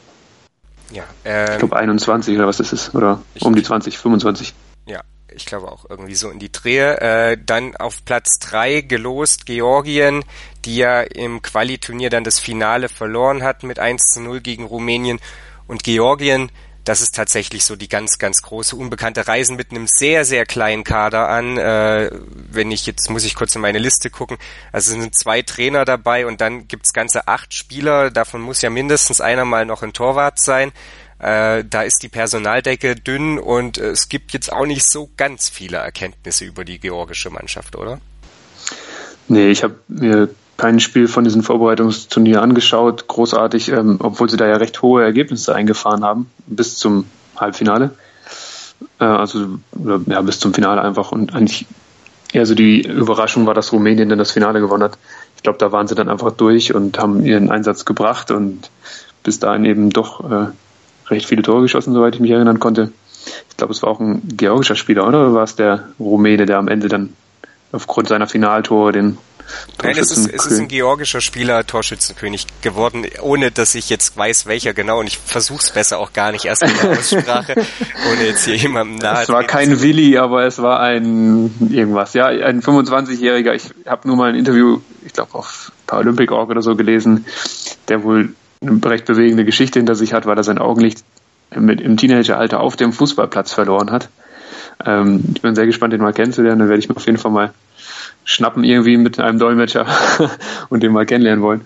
Ja, 0.91 1.03
ähm, 1.25 1.47
ich 1.51 1.57
glaube 1.59 1.75
21 1.75 2.35
oder 2.35 2.47
was 2.47 2.57
das 2.57 2.71
ist, 2.71 2.95
oder 2.95 3.21
um 3.41 3.53
die 3.55 3.63
20, 3.63 3.97
25. 3.97 4.53
Ja, 4.87 5.01
ich 5.29 5.45
glaube 5.45 5.69
auch 5.69 5.85
irgendwie 5.89 6.15
so 6.15 6.29
in 6.29 6.39
die 6.39 6.51
Drehe. 6.51 7.01
Äh, 7.01 7.37
dann 7.43 7.75
auf 7.75 8.05
Platz 8.05 8.39
3 8.39 8.81
gelost 8.81 9.45
Georgien, 9.45 10.23
die 10.63 10.77
ja 10.77 11.01
im 11.01 11.41
Qualiturnier 11.41 12.09
dann 12.09 12.23
das 12.23 12.39
Finale 12.39 12.87
verloren 12.87 13.43
hat 13.43 13.63
mit 13.63 13.79
1 13.79 14.11
zu 14.13 14.21
0 14.21 14.39
gegen 14.39 14.63
Rumänien. 14.63 15.19
Und 15.67 15.83
Georgien 15.83 16.49
das 16.85 17.01
ist 17.01 17.15
tatsächlich 17.15 17.65
so 17.65 17.75
die 17.75 17.89
ganz, 17.89 18.19
ganz 18.19 18.43
große 18.43 18.75
unbekannte 18.75 19.27
Reisen 19.27 19.57
mit 19.57 19.71
einem 19.71 19.87
sehr, 19.87 20.23
sehr 20.23 20.45
kleinen 20.45 20.83
Kader 20.83 21.27
an. 21.27 21.57
Äh, 21.57 22.11
wenn 22.51 22.71
ich 22.71 22.85
jetzt 22.85 23.09
muss 23.09 23.25
ich 23.25 23.35
kurz 23.35 23.55
in 23.55 23.61
meine 23.61 23.79
Liste 23.79 24.09
gucken. 24.09 24.37
Also 24.71 24.93
es 24.93 25.01
sind 25.01 25.15
zwei 25.15 25.41
Trainer 25.41 25.83
dabei 25.83 26.27
und 26.27 26.41
dann 26.41 26.67
gibt's 26.67 26.93
ganze 26.93 27.27
acht 27.27 27.53
Spieler. 27.53 28.11
Davon 28.11 28.41
muss 28.41 28.61
ja 28.61 28.69
mindestens 28.69 29.19
einer 29.19 29.45
mal 29.45 29.65
noch 29.65 29.81
ein 29.81 29.93
Torwart 29.93 30.39
sein. 30.39 30.71
Äh, 31.17 31.63
da 31.67 31.81
ist 31.81 32.03
die 32.03 32.09
Personaldecke 32.09 32.95
dünn 32.95 33.39
und 33.39 33.79
äh, 33.79 33.87
es 33.87 34.07
gibt 34.07 34.33
jetzt 34.33 34.51
auch 34.51 34.65
nicht 34.65 34.85
so 34.85 35.09
ganz 35.17 35.49
viele 35.49 35.77
Erkenntnisse 35.77 36.45
über 36.45 36.65
die 36.65 36.79
georgische 36.79 37.31
Mannschaft, 37.31 37.75
oder? 37.75 37.99
Nee, 39.27 39.49
ich 39.49 39.63
habe 39.63 39.79
mir 39.87 40.29
kein 40.57 40.79
Spiel 40.79 41.07
von 41.07 41.23
diesem 41.23 41.43
Vorbereitungsturnier 41.43 42.41
angeschaut, 42.41 43.07
großartig, 43.07 43.69
ähm, 43.69 43.97
obwohl 43.99 44.29
sie 44.29 44.37
da 44.37 44.47
ja 44.47 44.55
recht 44.55 44.81
hohe 44.81 45.03
Ergebnisse 45.03 45.53
eingefahren 45.53 46.03
haben, 46.03 46.29
bis 46.47 46.77
zum 46.77 47.05
Halbfinale. 47.35 47.91
Äh, 48.99 49.05
also 49.05 49.59
ja, 50.07 50.21
bis 50.21 50.39
zum 50.39 50.53
Finale 50.53 50.81
einfach. 50.81 51.11
Und 51.11 51.35
eigentlich 51.35 51.65
eher 52.31 52.45
so 52.45 52.55
die 52.55 52.81
Überraschung 52.81 53.45
war, 53.45 53.53
dass 53.53 53.71
Rumänien 53.73 54.09
dann 54.09 54.19
das 54.19 54.31
Finale 54.31 54.59
gewonnen 54.59 54.83
hat. 54.83 54.97
Ich 55.35 55.43
glaube, 55.43 55.59
da 55.59 55.71
waren 55.71 55.87
sie 55.87 55.95
dann 55.95 56.09
einfach 56.09 56.31
durch 56.31 56.73
und 56.73 56.99
haben 56.99 57.23
ihren 57.23 57.51
Einsatz 57.51 57.85
gebracht 57.85 58.31
und 58.31 58.69
bis 59.23 59.39
dahin 59.39 59.65
eben 59.65 59.89
doch 59.89 60.29
äh, 60.29 60.47
recht 61.07 61.27
viele 61.27 61.41
Tore 61.41 61.61
geschossen, 61.63 61.93
soweit 61.93 62.15
ich 62.15 62.21
mich 62.21 62.31
erinnern 62.31 62.59
konnte. 62.59 62.91
Ich 63.49 63.57
glaube, 63.57 63.73
es 63.73 63.81
war 63.81 63.89
auch 63.89 63.99
ein 63.99 64.21
georgischer 64.25 64.75
Spieler, 64.75 65.07
oder? 65.07 65.21
Oder 65.21 65.33
war 65.33 65.43
es 65.43 65.55
der 65.55 65.89
Rumäne, 65.99 66.45
der 66.45 66.57
am 66.57 66.67
Ende 66.67 66.87
dann 66.87 67.13
aufgrund 67.71 68.07
seiner 68.07 68.27
Finaltore 68.27 68.91
den 68.91 69.17
Nein, 69.81 69.97
es 69.97 70.11
ist, 70.11 70.27
es 70.27 70.45
ist 70.45 70.59
ein 70.59 70.67
georgischer 70.67 71.21
Spieler 71.21 71.65
Torschützenkönig 71.65 72.47
geworden, 72.61 73.05
ohne 73.21 73.51
dass 73.51 73.75
ich 73.75 73.89
jetzt 73.89 74.17
weiß, 74.17 74.45
welcher 74.45 74.73
genau. 74.73 74.99
Und 74.99 75.07
ich 75.07 75.17
versuch's 75.17 75.71
besser 75.71 75.99
auch 75.99 76.13
gar 76.13 76.31
nicht 76.31 76.45
erst 76.45 76.63
in 76.63 76.71
der 76.81 76.97
Aussprache, 76.97 77.55
ohne 78.11 78.25
jetzt 78.25 78.45
hier 78.45 78.55
jemandem 78.55 78.97
nahe. 78.97 79.23
Es 79.23 79.29
war 79.29 79.43
kein 79.43 79.81
Willi, 79.81 80.17
aber 80.17 80.45
es 80.45 80.61
war 80.61 80.79
ein 80.79 81.53
irgendwas. 81.69 82.13
Ja, 82.13 82.25
ein 82.25 82.61
25-Jähriger. 82.61 83.53
Ich 83.53 83.71
habe 83.85 84.07
nur 84.07 84.17
mal 84.17 84.29
ein 84.29 84.35
Interview, 84.35 84.79
ich 85.05 85.13
glaube 85.13 85.35
auf 85.35 85.71
Paralympic.org 85.87 86.49
oder 86.49 86.61
so 86.61 86.75
gelesen, 86.75 87.25
der 87.87 88.03
wohl 88.03 88.33
eine 88.61 88.83
recht 88.85 89.05
bewegende 89.05 89.45
Geschichte 89.45 89.79
hinter 89.79 89.95
sich 89.95 90.13
hat, 90.13 90.25
weil 90.25 90.37
er 90.37 90.43
sein 90.43 90.57
Augenlicht 90.57 91.03
mit, 91.55 91.81
im 91.81 91.97
Teenageralter 91.97 92.59
auf 92.59 92.75
dem 92.75 92.91
Fußballplatz 92.91 93.53
verloren 93.53 93.91
hat. 93.91 94.09
Ähm, 94.83 95.23
ich 95.33 95.41
bin 95.41 95.55
sehr 95.55 95.65
gespannt, 95.65 95.93
den 95.93 96.01
mal 96.01 96.13
kennenzulernen. 96.13 96.59
Da 96.59 96.67
werde 96.67 96.79
ich 96.79 96.89
mir 96.89 96.95
auf 96.95 97.05
jeden 97.05 97.17
Fall 97.17 97.31
mal 97.31 97.53
schnappen 98.25 98.63
irgendwie 98.63 98.97
mit 98.97 99.19
einem 99.19 99.39
Dolmetscher 99.39 99.87
und 100.69 100.83
den 100.83 100.91
mal 100.91 101.05
kennenlernen 101.05 101.43
wollen. 101.43 101.61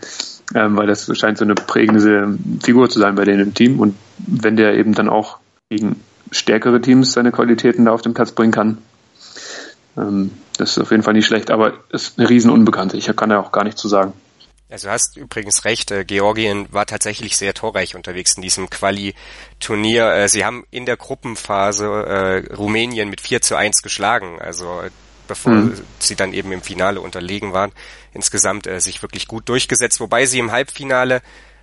Ähm, 0.53 0.75
weil 0.77 0.88
das 0.88 1.09
scheint 1.17 1.38
so 1.38 1.45
eine 1.45 1.56
prägende 1.56 2.38
Figur 2.63 2.89
zu 2.89 3.00
sein 3.00 3.15
bei 3.15 3.23
denen 3.23 3.39
im 3.39 3.53
Team. 3.53 3.79
Und 3.79 3.95
wenn 4.17 4.56
der 4.56 4.75
eben 4.75 4.94
dann 4.94 5.09
auch 5.09 5.39
gegen 5.69 6.03
stärkere 6.31 6.81
Teams 6.81 7.13
seine 7.13 7.31
Qualitäten 7.31 7.85
da 7.85 7.91
auf 7.91 8.01
den 8.01 8.13
Platz 8.13 8.31
bringen 8.31 8.51
kann, 8.51 8.77
ähm, 9.97 10.31
das 10.57 10.71
ist 10.71 10.79
auf 10.79 10.91
jeden 10.91 11.03
Fall 11.03 11.13
nicht 11.13 11.27
schlecht. 11.27 11.51
Aber 11.51 11.73
ist 11.89 12.19
eine 12.19 12.29
Riesenunbekannte. 12.29 12.97
Ich 12.97 13.15
kann 13.15 13.29
da 13.29 13.39
auch 13.39 13.51
gar 13.51 13.63
nichts 13.63 13.81
zu 13.81 13.88
sagen. 13.88 14.13
Also 14.71 14.88
du 14.88 14.94
hast 14.94 15.17
übrigens 15.17 15.65
recht, 15.65 15.89
äh, 15.89 16.06
Georgien 16.06 16.67
war 16.71 16.85
tatsächlich 16.85 17.38
sehr 17.38 17.56
torreich 17.56 17.95
unterwegs 17.95 18.35
in 18.35 18.44
diesem 18.44 18.69
Quali-Turnier. 18.69 20.13
Äh, 20.13 20.30
sie 20.30 20.45
haben 20.45 20.63
in 20.69 20.85
der 20.85 20.95
Gruppenphase 20.95 21.85
äh, 21.85 22.54
Rumänien 22.54 23.09
mit 23.09 23.19
4 23.19 23.42
zu 23.42 23.56
1 23.56 23.81
geschlagen. 23.81 24.39
Also 24.39 24.81
bevor 25.30 25.54
mhm. 25.54 25.81
sie 26.00 26.16
dann 26.16 26.33
eben 26.33 26.52
im 26.52 26.62
Finale 26.62 27.00
unterlegen 27.00 27.54
waren, 27.54 27.71
insgesamt 28.14 28.68
äh, 28.68 28.81
sich 28.81 29.02
wirklich 29.02 29.28
gut 29.28 29.48
durchgesetzt. 29.48 30.02
Wobei 30.02 30.26
sie 30.26 30.40
im 30.40 30.52
Halbfinale, 30.52 31.21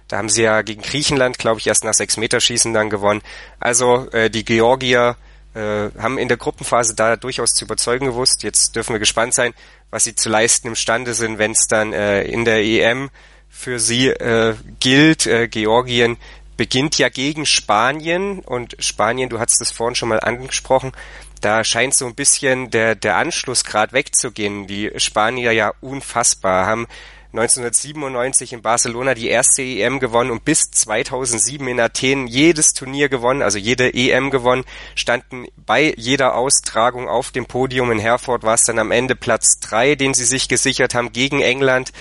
da 0.08 0.16
haben 0.16 0.30
sie 0.30 0.44
ja 0.44 0.62
gegen 0.62 0.80
Griechenland, 0.80 1.38
glaube 1.38 1.60
ich, 1.60 1.66
erst 1.66 1.84
nach 1.84 1.92
sechs 1.92 2.16
Meterschießen 2.16 2.72
dann 2.72 2.88
gewonnen. 2.88 3.20
Also 3.60 4.08
äh, 4.12 4.30
die 4.30 4.44
Georgier 4.44 5.16
äh, 5.54 5.90
haben 5.98 6.16
in 6.16 6.28
der 6.28 6.38
Gruppenphase 6.38 6.94
da 6.94 7.16
durchaus 7.16 7.52
zu 7.52 7.66
überzeugen 7.66 8.06
gewusst. 8.06 8.42
Jetzt 8.42 8.74
dürfen 8.76 8.94
wir 8.94 9.00
gespannt 9.00 9.34
sein, 9.34 9.52
was 9.90 10.04
sie 10.04 10.14
zu 10.14 10.30
leisten 10.30 10.68
imstande 10.68 11.12
sind, 11.12 11.38
wenn 11.38 11.50
es 11.50 11.66
dann 11.68 11.92
äh, 11.92 12.22
in 12.22 12.44
der 12.44 12.64
EM 12.64 13.10
für 13.48 13.78
sie 13.78 14.08
äh, 14.08 14.54
gilt. 14.80 15.26
Äh, 15.26 15.48
Georgien 15.48 16.16
beginnt 16.56 16.98
ja 16.98 17.08
gegen 17.08 17.46
Spanien 17.46 18.40
und 18.40 18.76
Spanien, 18.78 19.28
du 19.28 19.38
hast 19.38 19.60
es 19.60 19.70
vorhin 19.70 19.94
schon 19.94 20.08
mal 20.08 20.20
angesprochen, 20.20 20.92
da 21.40 21.64
scheint 21.64 21.94
so 21.94 22.06
ein 22.06 22.14
bisschen 22.14 22.70
der, 22.70 22.94
der 22.94 23.16
Anschlussgrad 23.16 23.92
wegzugehen. 23.92 24.66
Die 24.66 24.90
Spanier 24.96 25.52
ja 25.52 25.72
unfassbar 25.80 26.66
haben 26.66 26.86
1997 27.32 28.54
in 28.54 28.62
Barcelona 28.62 29.14
die 29.14 29.28
erste 29.28 29.62
EM 29.62 30.00
gewonnen 30.00 30.30
und 30.30 30.44
bis 30.44 30.70
2007 30.70 31.68
in 31.68 31.80
Athen 31.80 32.26
jedes 32.26 32.72
Turnier 32.72 33.10
gewonnen, 33.10 33.42
also 33.42 33.58
jede 33.58 33.92
EM 33.92 34.30
gewonnen, 34.30 34.64
standen 34.94 35.44
bei 35.56 35.92
jeder 35.98 36.34
Austragung 36.34 37.08
auf 37.08 37.32
dem 37.32 37.44
Podium. 37.44 37.90
In 37.90 37.98
Herford 37.98 38.42
war 38.42 38.54
es 38.54 38.64
dann 38.64 38.78
am 38.78 38.90
Ende 38.90 39.16
Platz 39.16 39.60
drei, 39.60 39.96
den 39.96 40.14
sie 40.14 40.24
sich 40.24 40.48
gesichert 40.48 40.94
haben 40.94 41.12
gegen 41.12 41.42
England. 41.42 41.92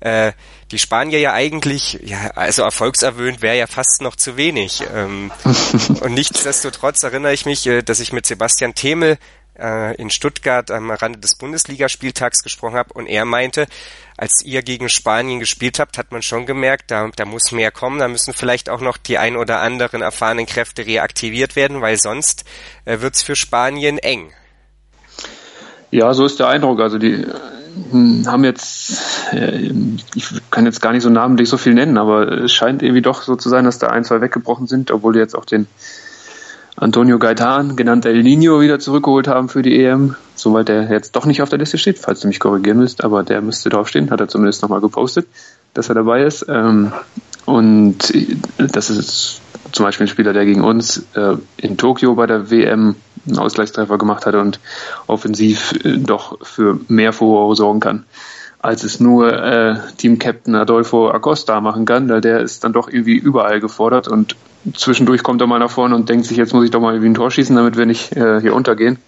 Äh, 0.00 0.32
die 0.70 0.78
Spanier 0.78 1.18
ja 1.18 1.32
eigentlich, 1.32 1.98
ja, 2.04 2.30
also 2.34 2.62
erfolgserwöhnt 2.62 3.42
wäre 3.42 3.58
ja 3.58 3.66
fast 3.66 4.02
noch 4.02 4.16
zu 4.16 4.36
wenig. 4.36 4.82
Ähm, 4.94 5.30
und 6.00 6.14
nichtsdestotrotz 6.14 7.02
erinnere 7.02 7.32
ich 7.32 7.46
mich, 7.46 7.66
äh, 7.66 7.82
dass 7.82 8.00
ich 8.00 8.12
mit 8.12 8.26
Sebastian 8.26 8.74
Themel 8.74 9.18
äh, 9.58 9.94
in 9.96 10.10
Stuttgart 10.10 10.70
am 10.70 10.90
Rande 10.90 11.18
des 11.18 11.36
Bundesligaspieltags 11.36 12.42
gesprochen 12.42 12.76
habe 12.76 12.94
und 12.94 13.06
er 13.06 13.24
meinte, 13.24 13.66
als 14.16 14.42
ihr 14.44 14.62
gegen 14.62 14.88
Spanien 14.88 15.40
gespielt 15.40 15.78
habt, 15.78 15.98
hat 15.98 16.12
man 16.12 16.22
schon 16.22 16.46
gemerkt, 16.46 16.90
da, 16.90 17.10
da 17.14 17.24
muss 17.24 17.52
mehr 17.52 17.70
kommen, 17.70 17.98
da 17.98 18.08
müssen 18.08 18.32
vielleicht 18.32 18.70
auch 18.70 18.80
noch 18.80 18.96
die 18.96 19.18
ein 19.18 19.36
oder 19.36 19.60
anderen 19.60 20.02
erfahrenen 20.02 20.46
Kräfte 20.46 20.86
reaktiviert 20.86 21.56
werden, 21.56 21.80
weil 21.80 21.98
sonst 21.98 22.44
äh, 22.84 23.00
wird's 23.00 23.22
für 23.22 23.36
Spanien 23.36 23.98
eng. 23.98 24.32
Ja, 25.90 26.12
so 26.14 26.24
ist 26.24 26.38
der 26.38 26.48
Eindruck. 26.48 26.80
Also 26.80 26.98
die 26.98 27.26
haben 28.26 28.44
jetzt, 28.44 29.32
äh, 29.32 29.72
ich 30.14 30.28
kann 30.50 30.66
jetzt 30.66 30.80
gar 30.82 30.92
nicht 30.92 31.02
so 31.02 31.10
namentlich 31.10 31.48
so 31.48 31.56
viel 31.56 31.74
nennen, 31.74 31.98
aber 31.98 32.30
es 32.44 32.52
scheint 32.52 32.82
irgendwie 32.82 33.02
doch 33.02 33.22
so 33.22 33.36
zu 33.36 33.48
sein, 33.48 33.64
dass 33.64 33.78
da 33.78 33.88
ein, 33.88 34.04
zwei 34.04 34.20
weggebrochen 34.20 34.66
sind, 34.66 34.90
obwohl 34.90 35.12
die 35.12 35.18
jetzt 35.18 35.36
auch 35.36 35.44
den 35.44 35.66
Antonio 36.76 37.18
Gaitan, 37.18 37.76
genannt 37.76 38.06
El 38.06 38.22
Nino, 38.22 38.60
wieder 38.60 38.78
zurückgeholt 38.78 39.28
haben 39.28 39.48
für 39.48 39.62
die 39.62 39.84
EM, 39.84 40.16
soweit 40.34 40.68
der 40.68 40.90
jetzt 40.90 41.14
doch 41.14 41.26
nicht 41.26 41.42
auf 41.42 41.48
der 41.48 41.58
Liste 41.58 41.78
steht, 41.78 41.98
falls 41.98 42.20
du 42.20 42.28
mich 42.28 42.40
korrigieren 42.40 42.80
willst, 42.80 43.04
aber 43.04 43.22
der 43.22 43.42
müsste 43.42 43.68
draufstehen, 43.68 44.10
hat 44.10 44.20
er 44.20 44.28
zumindest 44.28 44.62
nochmal 44.62 44.80
gepostet, 44.80 45.26
dass 45.74 45.88
er 45.88 45.94
dabei 45.94 46.24
ist. 46.24 46.46
Ähm, 46.48 46.92
und 47.44 47.98
das 48.56 48.90
ist 48.90 49.40
zum 49.72 49.84
Beispiel 49.84 50.06
ein 50.06 50.08
Spieler, 50.08 50.32
der 50.32 50.44
gegen 50.44 50.62
uns 50.62 51.04
äh, 51.14 51.36
in 51.58 51.76
Tokio 51.76 52.14
bei 52.14 52.26
der 52.26 52.50
WM 52.50 52.96
einen 53.26 53.38
Ausgleichstreffer 53.38 53.98
gemacht 53.98 54.26
hat 54.26 54.34
und 54.34 54.60
offensiv 55.06 55.72
äh, 55.84 55.98
doch 55.98 56.38
für 56.42 56.78
mehr 56.88 57.12
Furore 57.12 57.56
sorgen 57.56 57.80
kann, 57.80 58.04
als 58.60 58.82
es 58.84 59.00
nur 59.00 59.32
äh, 59.32 59.76
Team-Captain 59.96 60.54
Adolfo 60.54 61.10
Acosta 61.10 61.60
machen 61.60 61.84
kann, 61.84 62.08
weil 62.08 62.20
der 62.20 62.40
ist 62.40 62.64
dann 62.64 62.72
doch 62.72 62.88
irgendwie 62.88 63.16
überall 63.16 63.60
gefordert 63.60 64.08
und 64.08 64.36
zwischendurch 64.74 65.22
kommt 65.22 65.40
er 65.40 65.46
mal 65.46 65.58
nach 65.58 65.70
vorne 65.70 65.94
und 65.94 66.08
denkt 66.08 66.26
sich, 66.26 66.36
jetzt 66.36 66.52
muss 66.52 66.64
ich 66.64 66.70
doch 66.70 66.80
mal 66.80 66.92
irgendwie 66.92 67.10
ein 67.10 67.14
Tor 67.14 67.30
schießen, 67.30 67.56
damit 67.56 67.76
wir 67.76 67.86
nicht 67.86 68.16
äh, 68.16 68.40
hier 68.40 68.54
untergehen. 68.54 68.98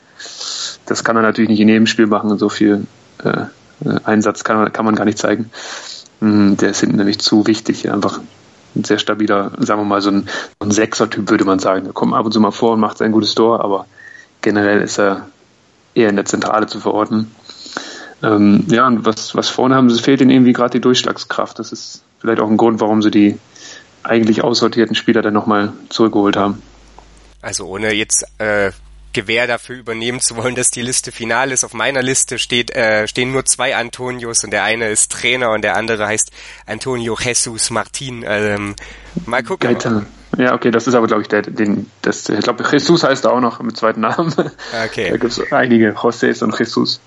Das 0.87 1.05
kann 1.05 1.17
er 1.17 1.23
natürlich 1.23 1.51
nicht 1.51 1.61
in 1.61 1.69
jedem 1.69 1.87
Spiel 1.87 2.07
machen 2.07 2.37
so 2.39 2.49
viel 2.49 2.87
äh, 3.25 3.29
äh 3.29 3.99
Einsatz 4.05 4.45
kann, 4.45 4.73
kann 4.73 4.85
man 4.85 4.95
gar 4.95 5.05
nicht 5.05 5.19
zeigen. 5.19 5.51
Mm, 6.21 6.55
der 6.57 6.71
ist 6.71 6.81
hinten 6.81 6.97
nämlich 6.97 7.19
zu 7.19 7.47
wichtig, 7.47 7.91
einfach 7.91 8.21
ein 8.75 8.85
sehr 8.85 8.99
stabiler, 8.99 9.53
sagen 9.59 9.81
wir 9.81 9.85
mal, 9.85 10.01
so 10.01 10.11
ein, 10.11 10.29
ein 10.61 10.71
Sechser-Typ, 10.71 11.31
würde 11.31 11.45
man 11.45 11.59
sagen. 11.59 11.85
Der 11.85 11.93
kommt 11.93 12.15
ab 12.15 12.25
und 12.25 12.33
zu 12.33 12.41
mal 12.41 12.53
vor 12.53 12.73
und 12.73 12.81
macht 12.81 12.99
sein 12.99 13.13
gutes 13.13 13.35
Tor, 13.35 13.63
aber 13.63 13.87
generell 14.43 14.83
ist 14.83 14.99
er 14.99 15.29
eher 15.95 16.09
in 16.09 16.17
der 16.17 16.25
Zentrale 16.25 16.67
zu 16.67 16.81
verorten. 16.81 17.35
Ähm, 18.23 18.65
ja, 18.69 18.87
und 18.87 19.05
was, 19.05 19.35
was 19.35 19.49
vorne 19.49 19.75
haben, 19.75 19.87
es 19.87 20.01
fehlt 20.01 20.21
ihnen 20.21 20.31
irgendwie 20.31 20.53
gerade 20.53 20.73
die 20.73 20.81
Durchschlagskraft. 20.81 21.59
Das 21.59 21.73
ist 21.73 22.03
vielleicht 22.21 22.41
auch 22.41 22.49
ein 22.49 22.57
Grund, 22.57 22.81
warum 22.81 23.03
sie 23.03 23.11
die 23.11 23.39
eigentlich 24.05 24.43
aussortierten 24.43 24.95
Spieler 24.95 25.23
dann 25.23 25.35
nochmal 25.35 25.73
zurückgeholt 25.89 26.37
haben. 26.37 26.63
Also 27.41 27.67
ohne 27.67 27.93
jetzt 27.93 28.25
äh, 28.39 28.71
Gewähr 29.13 29.47
dafür 29.47 29.77
übernehmen 29.77 30.21
zu 30.21 30.37
wollen, 30.37 30.55
dass 30.55 30.71
die 30.71 30.83
Liste 30.83 31.13
final 31.13 31.51
ist. 31.51 31.65
Auf 31.65 31.75
meiner 31.75 32.03
Liste 32.03 32.39
steht, 32.39 32.75
äh, 32.75 33.07
stehen 33.09 33.33
nur 33.33 33.45
zwei 33.45 33.77
Antonios 33.77 34.45
und 34.45 34.53
der 34.53 34.65
eine 34.65 34.89
ist 34.89 35.13
Trainer 35.13 35.51
und 35.51 35.63
der 35.63 35.77
andere 35.77 36.07
heißt 36.07 36.31
Antonio 36.67 37.17
Jesus 37.21 37.71
Martin. 37.71 38.25
Ähm, 38.27 38.75
mal 39.27 39.43
gucken. 39.43 39.73
Gaetan. 39.73 40.07
Ja, 40.39 40.55
okay, 40.55 40.71
das 40.71 40.87
ist 40.87 40.95
aber, 40.95 41.07
glaube 41.07 41.23
ich, 41.23 41.29
der, 41.29 41.43
den, 41.43 41.91
das, 42.01 42.29
ich 42.29 42.41
glaube, 42.41 42.65
Jesus 42.71 43.05
heißt 43.05 43.27
auch 43.27 43.41
noch 43.41 43.61
mit 43.61 43.77
zweiten 43.77 44.01
Namen. 44.01 44.33
Okay. 44.87 45.09
Da 45.11 45.17
gibt 45.17 45.33
es 45.33 45.53
einige 45.53 45.93
Josés 45.93 46.43
und 46.43 46.59
Jesus. 46.59 47.01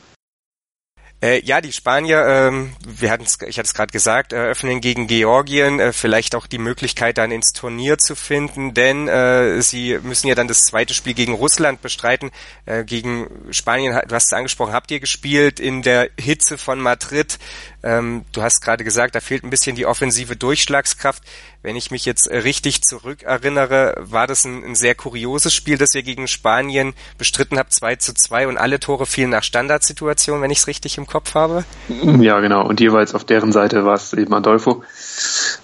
Äh, 1.22 1.41
ja, 1.45 1.62
die 1.62 1.72
Spanier, 1.72 2.25
ähm, 2.27 2.75
wir 2.86 3.10
hatten's, 3.10 3.38
ich 3.48 3.57
hatte 3.57 3.67
es 3.67 3.74
gerade 3.74 3.91
gesagt, 3.91 4.34
eröffnen 4.34 4.81
gegen 4.81 5.07
Georgien 5.07 5.79
äh, 5.79 5.93
vielleicht 5.93 6.36
auch 6.36 6.45
die 6.45 6.57
Möglichkeit, 6.57 7.17
dann 7.17 7.31
ins 7.31 7.53
Turnier 7.53 7.98
zu 7.98 8.15
finden, 8.15 8.74
denn 8.74 9.07
äh, 9.07 9.62
sie 9.62 9.98
müssen 10.03 10.27
ja 10.27 10.36
dann 10.36 10.50
das 10.50 10.60
zweite 10.62 10.93
Spiel 10.93 11.13
gegen 11.13 11.34
Russland 11.34 11.81
bestreiten. 11.81 12.31
Äh, 12.65 12.84
gegen 12.84 13.27
Spanien, 13.51 14.00
du 14.07 14.13
hast 14.13 14.25
es 14.25 14.34
angesprochen, 14.34 14.74
habt 14.74 14.91
ihr 14.91 15.00
gespielt 15.00 15.60
in 15.62 15.81
der 15.81 16.10
Hitze 16.19 16.57
von 16.57 16.79
Madrid. 16.79 17.39
Ähm, 17.81 18.25
du 18.31 18.41
hast 18.41 18.62
gerade 18.62 18.84
gesagt, 18.84 19.15
da 19.15 19.19
fehlt 19.19 19.43
ein 19.43 19.51
bisschen 19.51 19.75
die 19.75 19.86
offensive 19.86 20.36
Durchschlagskraft. 20.36 21.24
Wenn 21.62 21.75
ich 21.75 21.91
mich 21.91 22.05
jetzt 22.05 22.27
richtig 22.27 22.84
zurückerinnere, 22.84 23.95
war 24.00 24.27
das 24.27 24.43
ein, 24.43 24.63
ein 24.63 24.75
sehr 24.75 24.95
kurioses 24.95 25.53
Spiel, 25.53 25.77
das 25.77 25.95
ihr 25.95 26.03
gegen 26.03 26.27
Spanien 26.27 26.93
bestritten 27.17 27.57
habt, 27.57 27.74
2 27.74 27.95
zu 27.98 28.13
2 28.13 28.48
und 28.48 28.57
alle 28.57 28.79
Tore 28.79 29.05
fielen 29.05 29.29
nach 29.29 29.43
Standardsituationen, 29.43 30.41
wenn 30.41 30.51
ich 30.51 30.60
es 30.60 30.67
richtig 30.67 30.98
im 30.98 31.05
Kopf 31.08 31.36
habe. 31.36 31.64
Ja, 31.88 32.40
genau. 32.40 32.68
Und 32.68 32.80
jeweils 32.80 33.14
auf 33.14 33.24
deren 33.24 33.52
Seite 33.52 33.86
war 33.86 33.96
es 33.96 34.14
eben 34.14 34.34
Adolfo. 34.34 34.84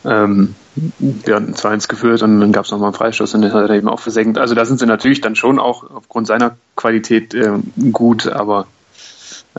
Ähm, 0.05 0.55
wir 0.99 1.35
hatten 1.35 1.53
2-1 1.53 1.87
geführt 1.87 2.21
und 2.21 2.39
dann 2.39 2.51
gab 2.51 2.65
es 2.65 2.71
nochmal 2.71 2.87
einen 2.87 2.95
Freistoß 2.95 3.33
und 3.35 3.41
den 3.41 3.53
hat 3.53 3.69
er 3.69 3.75
eben 3.75 3.89
auch 3.89 3.99
versenkt. 3.99 4.37
Also 4.37 4.55
da 4.55 4.65
sind 4.65 4.79
sie 4.79 4.85
natürlich 4.85 5.21
dann 5.21 5.35
schon 5.35 5.59
auch 5.59 5.89
aufgrund 5.89 6.27
seiner 6.27 6.55
Qualität 6.75 7.33
äh, 7.33 7.51
gut, 7.91 8.27
aber 8.27 8.67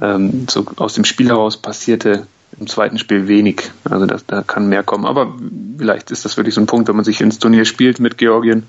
ähm, 0.01 0.47
so 0.49 0.65
aus 0.77 0.95
dem 0.95 1.05
Spiel 1.05 1.29
heraus 1.29 1.57
passierte 1.57 2.27
im 2.59 2.67
zweiten 2.67 2.99
Spiel 2.99 3.29
wenig. 3.29 3.71
Also 3.89 4.07
das, 4.07 4.27
da 4.27 4.43
kann 4.43 4.69
mehr 4.69 4.83
kommen. 4.83 5.07
Aber 5.07 5.35
vielleicht 5.79 6.11
ist 6.11 6.25
das 6.25 6.37
wirklich 6.37 6.55
so 6.55 6.61
ein 6.61 6.67
Punkt, 6.67 6.89
wenn 6.89 6.97
man 6.97 7.05
sich 7.05 7.21
ins 7.21 7.39
Turnier 7.39 7.65
spielt 7.65 8.01
mit 8.01 8.19
Georgien 8.19 8.65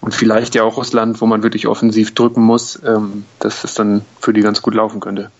und 0.00 0.14
vielleicht 0.14 0.54
ja 0.54 0.62
auch 0.62 0.76
Russland, 0.76 1.20
wo 1.20 1.26
man 1.26 1.42
wirklich 1.42 1.66
offensiv 1.66 2.14
drücken 2.14 2.42
muss, 2.42 2.80
ähm, 2.84 3.24
dass 3.40 3.64
es 3.64 3.74
dann 3.74 4.02
für 4.20 4.32
die 4.32 4.42
ganz 4.42 4.62
gut 4.62 4.74
laufen 4.74 5.00
könnte. 5.00 5.30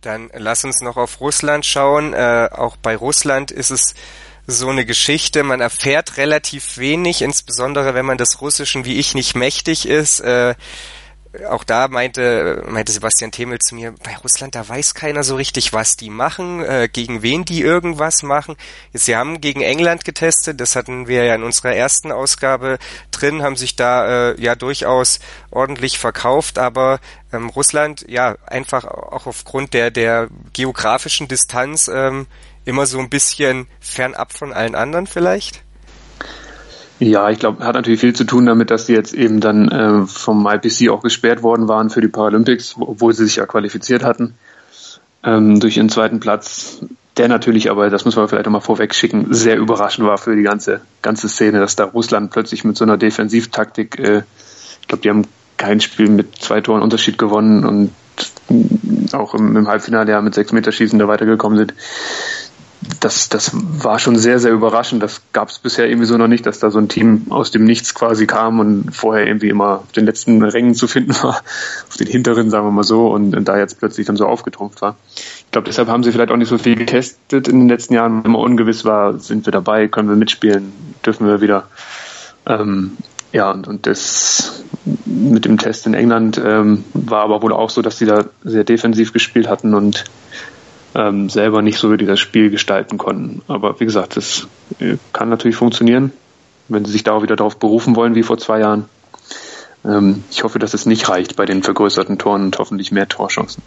Dann 0.00 0.30
lass 0.32 0.64
uns 0.64 0.80
noch 0.80 0.96
auf 0.96 1.20
Russland 1.20 1.66
schauen. 1.66 2.14
Äh, 2.14 2.48
auch 2.52 2.76
bei 2.76 2.96
Russland 2.96 3.50
ist 3.50 3.70
es 3.70 3.94
so 4.46 4.68
eine 4.68 4.86
Geschichte. 4.86 5.42
Man 5.42 5.60
erfährt 5.60 6.16
relativ 6.16 6.78
wenig, 6.78 7.22
insbesondere 7.22 7.94
wenn 7.94 8.06
man 8.06 8.18
des 8.18 8.40
Russischen 8.40 8.84
wie 8.84 8.98
ich 8.98 9.14
nicht 9.14 9.36
mächtig 9.36 9.86
ist. 9.86 10.20
Äh, 10.20 10.54
auch 11.48 11.62
da 11.62 11.88
meinte, 11.88 12.64
meinte 12.68 12.90
Sebastian 12.90 13.30
Themel 13.30 13.58
zu 13.60 13.76
mir, 13.76 13.94
bei 14.02 14.16
Russland, 14.16 14.54
da 14.54 14.68
weiß 14.68 14.94
keiner 14.94 15.22
so 15.22 15.36
richtig, 15.36 15.72
was 15.72 15.96
die 15.96 16.10
machen, 16.10 16.62
äh, 16.64 16.88
gegen 16.92 17.22
wen 17.22 17.44
die 17.44 17.62
irgendwas 17.62 18.22
machen. 18.22 18.56
Sie 18.92 19.14
haben 19.14 19.40
gegen 19.40 19.60
England 19.60 20.04
getestet, 20.04 20.60
das 20.60 20.74
hatten 20.74 21.06
wir 21.06 21.24
ja 21.24 21.36
in 21.36 21.44
unserer 21.44 21.74
ersten 21.74 22.10
Ausgabe 22.10 22.78
drin, 23.12 23.42
haben 23.42 23.56
sich 23.56 23.76
da 23.76 24.30
äh, 24.30 24.40
ja 24.40 24.56
durchaus 24.56 25.20
ordentlich 25.50 25.98
verkauft, 25.98 26.58
aber 26.58 26.98
ähm, 27.32 27.48
Russland, 27.48 28.04
ja, 28.08 28.36
einfach 28.46 28.84
auch 28.84 29.26
aufgrund 29.26 29.72
der, 29.72 29.92
der 29.92 30.28
geografischen 30.52 31.28
Distanz 31.28 31.88
ähm, 31.88 32.26
immer 32.64 32.86
so 32.86 32.98
ein 32.98 33.08
bisschen 33.08 33.68
fernab 33.78 34.32
von 34.32 34.52
allen 34.52 34.74
anderen 34.74 35.06
vielleicht? 35.06 35.62
Ja, 37.00 37.30
ich 37.30 37.38
glaube, 37.38 37.64
hat 37.64 37.76
natürlich 37.76 37.98
viel 37.98 38.14
zu 38.14 38.24
tun 38.24 38.44
damit, 38.44 38.70
dass 38.70 38.84
sie 38.84 38.92
jetzt 38.92 39.14
eben 39.14 39.40
dann 39.40 39.68
äh, 39.68 40.06
vom 40.06 40.46
IPC 40.46 40.90
auch 40.90 41.02
gesperrt 41.02 41.42
worden 41.42 41.66
waren 41.66 41.88
für 41.88 42.02
die 42.02 42.08
Paralympics, 42.08 42.76
obwohl 42.78 43.14
sie 43.14 43.24
sich 43.24 43.36
ja 43.36 43.46
qualifiziert 43.46 44.04
hatten 44.04 44.34
ähm, 45.24 45.60
durch 45.60 45.78
ihren 45.78 45.88
zweiten 45.88 46.20
Platz. 46.20 46.84
Der 47.16 47.28
natürlich 47.28 47.70
aber, 47.70 47.88
das 47.88 48.04
muss 48.04 48.16
man 48.16 48.28
vielleicht 48.28 48.44
nochmal 48.44 48.60
vorweg 48.60 48.94
schicken, 48.94 49.32
sehr 49.32 49.56
überraschend 49.56 50.06
war 50.06 50.18
für 50.18 50.36
die 50.36 50.42
ganze 50.42 50.82
ganze 51.00 51.30
Szene, 51.30 51.58
dass 51.58 51.74
da 51.74 51.84
Russland 51.84 52.30
plötzlich 52.32 52.64
mit 52.64 52.76
so 52.76 52.84
einer 52.84 52.98
Defensivtaktik, 52.98 53.98
äh, 53.98 54.22
ich 54.82 54.88
glaube, 54.88 55.02
die 55.02 55.08
haben 55.08 55.26
kein 55.56 55.80
Spiel 55.80 56.10
mit 56.10 56.36
zwei 56.36 56.60
Toren 56.60 56.82
Unterschied 56.82 57.16
gewonnen 57.16 57.64
und 57.64 57.92
auch 59.14 59.34
im, 59.34 59.56
im 59.56 59.68
Halbfinale 59.68 60.12
ja 60.12 60.20
mit 60.20 60.34
sechs 60.34 60.52
Meterschießen 60.52 60.98
da 60.98 61.08
weitergekommen 61.08 61.58
sind 61.58 61.74
das, 63.00 63.28
das 63.28 63.50
war 63.54 63.98
schon 63.98 64.16
sehr, 64.16 64.38
sehr 64.38 64.52
überraschend. 64.52 65.02
Das 65.02 65.22
gab 65.32 65.48
es 65.48 65.58
bisher 65.58 65.88
irgendwie 65.88 66.06
so 66.06 66.16
noch 66.16 66.28
nicht, 66.28 66.46
dass 66.46 66.58
da 66.58 66.70
so 66.70 66.78
ein 66.78 66.88
Team 66.88 67.26
aus 67.30 67.50
dem 67.50 67.64
Nichts 67.64 67.94
quasi 67.94 68.26
kam 68.26 68.58
und 68.58 68.94
vorher 68.94 69.26
irgendwie 69.26 69.48
immer 69.48 69.80
auf 69.80 69.92
den 69.92 70.06
letzten 70.06 70.42
Rängen 70.42 70.74
zu 70.74 70.88
finden 70.88 71.14
war, 71.22 71.42
auf 71.88 71.96
den 71.98 72.06
hinteren, 72.06 72.50
sagen 72.50 72.66
wir 72.66 72.72
mal 72.72 72.84
so, 72.84 73.08
und, 73.08 73.36
und 73.36 73.46
da 73.46 73.58
jetzt 73.58 73.78
plötzlich 73.78 74.06
dann 74.06 74.16
so 74.16 74.26
aufgetrumpft 74.26 74.82
war. 74.82 74.96
Ich 75.16 75.50
glaube, 75.52 75.66
deshalb 75.66 75.88
haben 75.88 76.02
sie 76.02 76.12
vielleicht 76.12 76.30
auch 76.30 76.36
nicht 76.36 76.48
so 76.48 76.58
viel 76.58 76.76
getestet 76.76 77.48
in 77.48 77.60
den 77.60 77.68
letzten 77.68 77.94
Jahren. 77.94 78.24
Wenn 78.24 78.32
man 78.32 78.40
ungewiss 78.42 78.84
war, 78.84 79.18
sind 79.18 79.46
wir 79.46 79.52
dabei, 79.52 79.88
können 79.88 80.08
wir 80.08 80.16
mitspielen, 80.16 80.72
dürfen 81.04 81.26
wir 81.26 81.40
wieder. 81.40 81.68
Ähm, 82.46 82.96
ja, 83.32 83.50
und, 83.50 83.68
und 83.68 83.86
das 83.86 84.64
mit 85.04 85.44
dem 85.44 85.58
Test 85.58 85.86
in 85.86 85.94
England 85.94 86.40
ähm, 86.44 86.84
war 86.94 87.22
aber 87.22 87.42
wohl 87.42 87.52
auch 87.52 87.70
so, 87.70 87.82
dass 87.82 87.98
sie 87.98 88.06
da 88.06 88.24
sehr 88.42 88.64
defensiv 88.64 89.12
gespielt 89.12 89.48
hatten 89.48 89.74
und 89.74 90.04
ähm, 91.00 91.28
selber 91.28 91.62
nicht 91.62 91.78
so 91.78 91.90
wirklich 91.90 92.08
das 92.08 92.20
Spiel 92.20 92.50
gestalten 92.50 92.98
konnten. 92.98 93.42
Aber 93.48 93.80
wie 93.80 93.84
gesagt, 93.84 94.16
das 94.16 94.46
äh, 94.78 94.96
kann 95.12 95.28
natürlich 95.28 95.56
funktionieren, 95.56 96.12
wenn 96.68 96.84
sie 96.84 96.92
sich 96.92 97.04
da 97.04 97.12
auch 97.12 97.22
wieder 97.22 97.36
darauf 97.36 97.58
berufen 97.58 97.96
wollen 97.96 98.14
wie 98.14 98.22
vor 98.22 98.38
zwei 98.38 98.60
Jahren. 98.60 98.86
Ähm, 99.84 100.24
ich 100.30 100.44
hoffe, 100.44 100.58
dass 100.58 100.74
es 100.74 100.86
nicht 100.86 101.08
reicht 101.08 101.36
bei 101.36 101.46
den 101.46 101.62
vergrößerten 101.62 102.18
Toren 102.18 102.44
und 102.44 102.58
hoffentlich 102.58 102.92
mehr 102.92 103.08
Torchancen. 103.08 103.62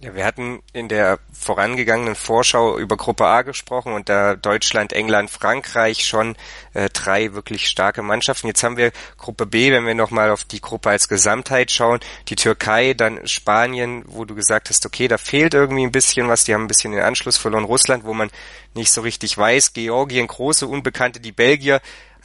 Ja, 0.00 0.14
wir 0.14 0.24
hatten 0.24 0.62
in 0.72 0.86
der 0.86 1.18
vorangegangenen 1.32 2.14
Vorschau 2.14 2.78
über 2.78 2.96
Gruppe 2.96 3.26
A 3.26 3.42
gesprochen 3.42 3.94
und 3.94 4.08
da 4.08 4.36
Deutschland, 4.36 4.92
England, 4.92 5.28
Frankreich 5.28 6.06
schon 6.06 6.36
äh, 6.72 6.88
drei 6.88 7.34
wirklich 7.34 7.66
starke 7.66 8.02
Mannschaften. 8.02 8.46
Jetzt 8.46 8.62
haben 8.62 8.76
wir 8.76 8.92
Gruppe 9.16 9.44
B, 9.44 9.72
wenn 9.72 9.84
wir 9.86 9.96
nochmal 9.96 10.30
auf 10.30 10.44
die 10.44 10.60
Gruppe 10.60 10.90
als 10.90 11.08
Gesamtheit 11.08 11.72
schauen, 11.72 11.98
die 12.28 12.36
Türkei, 12.36 12.94
dann 12.94 13.26
Spanien, 13.26 14.04
wo 14.06 14.24
du 14.24 14.36
gesagt 14.36 14.68
hast, 14.68 14.86
okay, 14.86 15.08
da 15.08 15.18
fehlt 15.18 15.54
irgendwie 15.54 15.82
ein 15.82 15.90
bisschen 15.90 16.28
was, 16.28 16.44
die 16.44 16.54
haben 16.54 16.62
ein 16.62 16.68
bisschen 16.68 16.92
den 16.92 17.02
Anschluss 17.02 17.36
verloren, 17.36 17.64
Russland, 17.64 18.04
wo 18.04 18.14
man 18.14 18.30
nicht 18.74 18.92
so 18.92 19.00
richtig 19.00 19.36
weiß, 19.36 19.72
Georgien, 19.72 20.28
große 20.28 20.68
Unbekannte, 20.68 21.18
die 21.18 21.32
Belgier, 21.32 21.80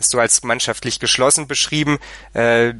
du 0.10 0.20
als 0.20 0.44
mannschaftlich 0.44 1.00
geschlossen 1.00 1.48
beschrieben. 1.48 1.98
Äh, 2.34 2.74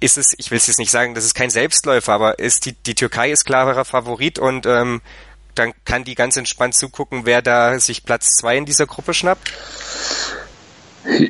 ist 0.00 0.18
es, 0.18 0.34
ich 0.38 0.50
will 0.50 0.58
es 0.58 0.66
jetzt 0.66 0.78
nicht 0.78 0.90
sagen, 0.90 1.14
das 1.14 1.24
ist 1.24 1.34
kein 1.34 1.50
Selbstläufer, 1.50 2.12
aber 2.12 2.38
ist 2.38 2.66
die, 2.66 2.72
die 2.72 2.94
Türkei 2.94 3.30
ist 3.30 3.44
klarer 3.44 3.84
Favorit 3.84 4.38
und 4.38 4.66
ähm, 4.66 5.00
dann 5.54 5.72
kann 5.84 6.04
die 6.04 6.14
ganz 6.14 6.36
entspannt 6.36 6.74
zugucken, 6.74 7.22
wer 7.24 7.42
da 7.42 7.78
sich 7.80 8.04
Platz 8.04 8.36
zwei 8.38 8.56
in 8.56 8.64
dieser 8.64 8.86
Gruppe 8.86 9.14
schnappt? 9.14 9.52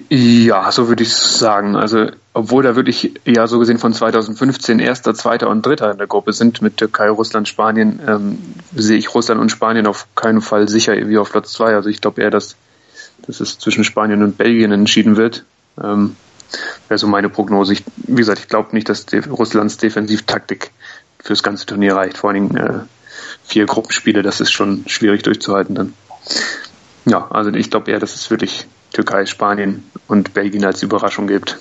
Ja, 0.08 0.72
so 0.72 0.88
würde 0.88 1.02
ich 1.02 1.14
sagen. 1.14 1.76
Also, 1.76 2.08
obwohl 2.32 2.62
da 2.62 2.74
wirklich 2.74 3.14
ja 3.24 3.46
so 3.46 3.58
gesehen 3.58 3.78
von 3.78 3.92
2015 3.92 4.80
erster, 4.80 5.14
zweiter 5.14 5.48
und 5.48 5.64
dritter 5.64 5.90
in 5.90 5.98
der 5.98 6.06
Gruppe 6.06 6.32
sind 6.32 6.62
mit 6.62 6.78
Türkei, 6.78 7.08
Russland, 7.08 7.48
Spanien, 7.48 8.00
ähm, 8.06 8.38
sehe 8.74 8.98
ich 8.98 9.14
Russland 9.14 9.40
und 9.40 9.50
Spanien 9.50 9.86
auf 9.86 10.06
keinen 10.14 10.40
Fall 10.40 10.68
sicher 10.68 10.94
wie 11.08 11.18
auf 11.18 11.30
Platz 11.30 11.52
zwei. 11.52 11.74
Also 11.74 11.88
ich 11.90 12.00
glaube 12.00 12.22
eher, 12.22 12.30
dass, 12.30 12.56
dass 13.28 13.40
es 13.40 13.58
zwischen 13.58 13.84
Spanien 13.84 14.22
und 14.24 14.36
Belgien 14.36 14.72
entschieden 14.72 15.16
wird. 15.16 15.44
Ähm, 15.80 16.16
Wäre 16.88 16.98
so 16.98 17.06
meine 17.06 17.28
Prognose. 17.28 17.74
Ich, 17.74 17.84
wie 17.96 18.16
gesagt, 18.16 18.40
ich 18.40 18.48
glaube 18.48 18.74
nicht, 18.74 18.88
dass 18.88 19.04
die, 19.04 19.18
Russlands 19.18 19.76
Defensivtaktik 19.76 20.70
fürs 21.20 21.42
ganze 21.42 21.66
Turnier 21.66 21.94
reicht. 21.94 22.16
Vor 22.16 22.30
allen 22.30 22.48
Dingen 22.48 22.56
äh, 22.56 22.80
vier 23.44 23.66
Gruppenspiele, 23.66 24.22
das 24.22 24.40
ist 24.40 24.50
schon 24.50 24.84
schwierig 24.86 25.22
durchzuhalten 25.22 25.74
dann. 25.74 25.94
Ja, 27.04 27.28
also 27.30 27.50
ich 27.50 27.70
glaube 27.70 27.90
eher, 27.90 27.98
dass 27.98 28.14
es 28.14 28.30
wirklich 28.30 28.66
Türkei, 28.92 29.26
Spanien 29.26 29.90
und 30.06 30.32
Belgien 30.32 30.64
als 30.64 30.82
Überraschung 30.82 31.26
gibt. 31.26 31.58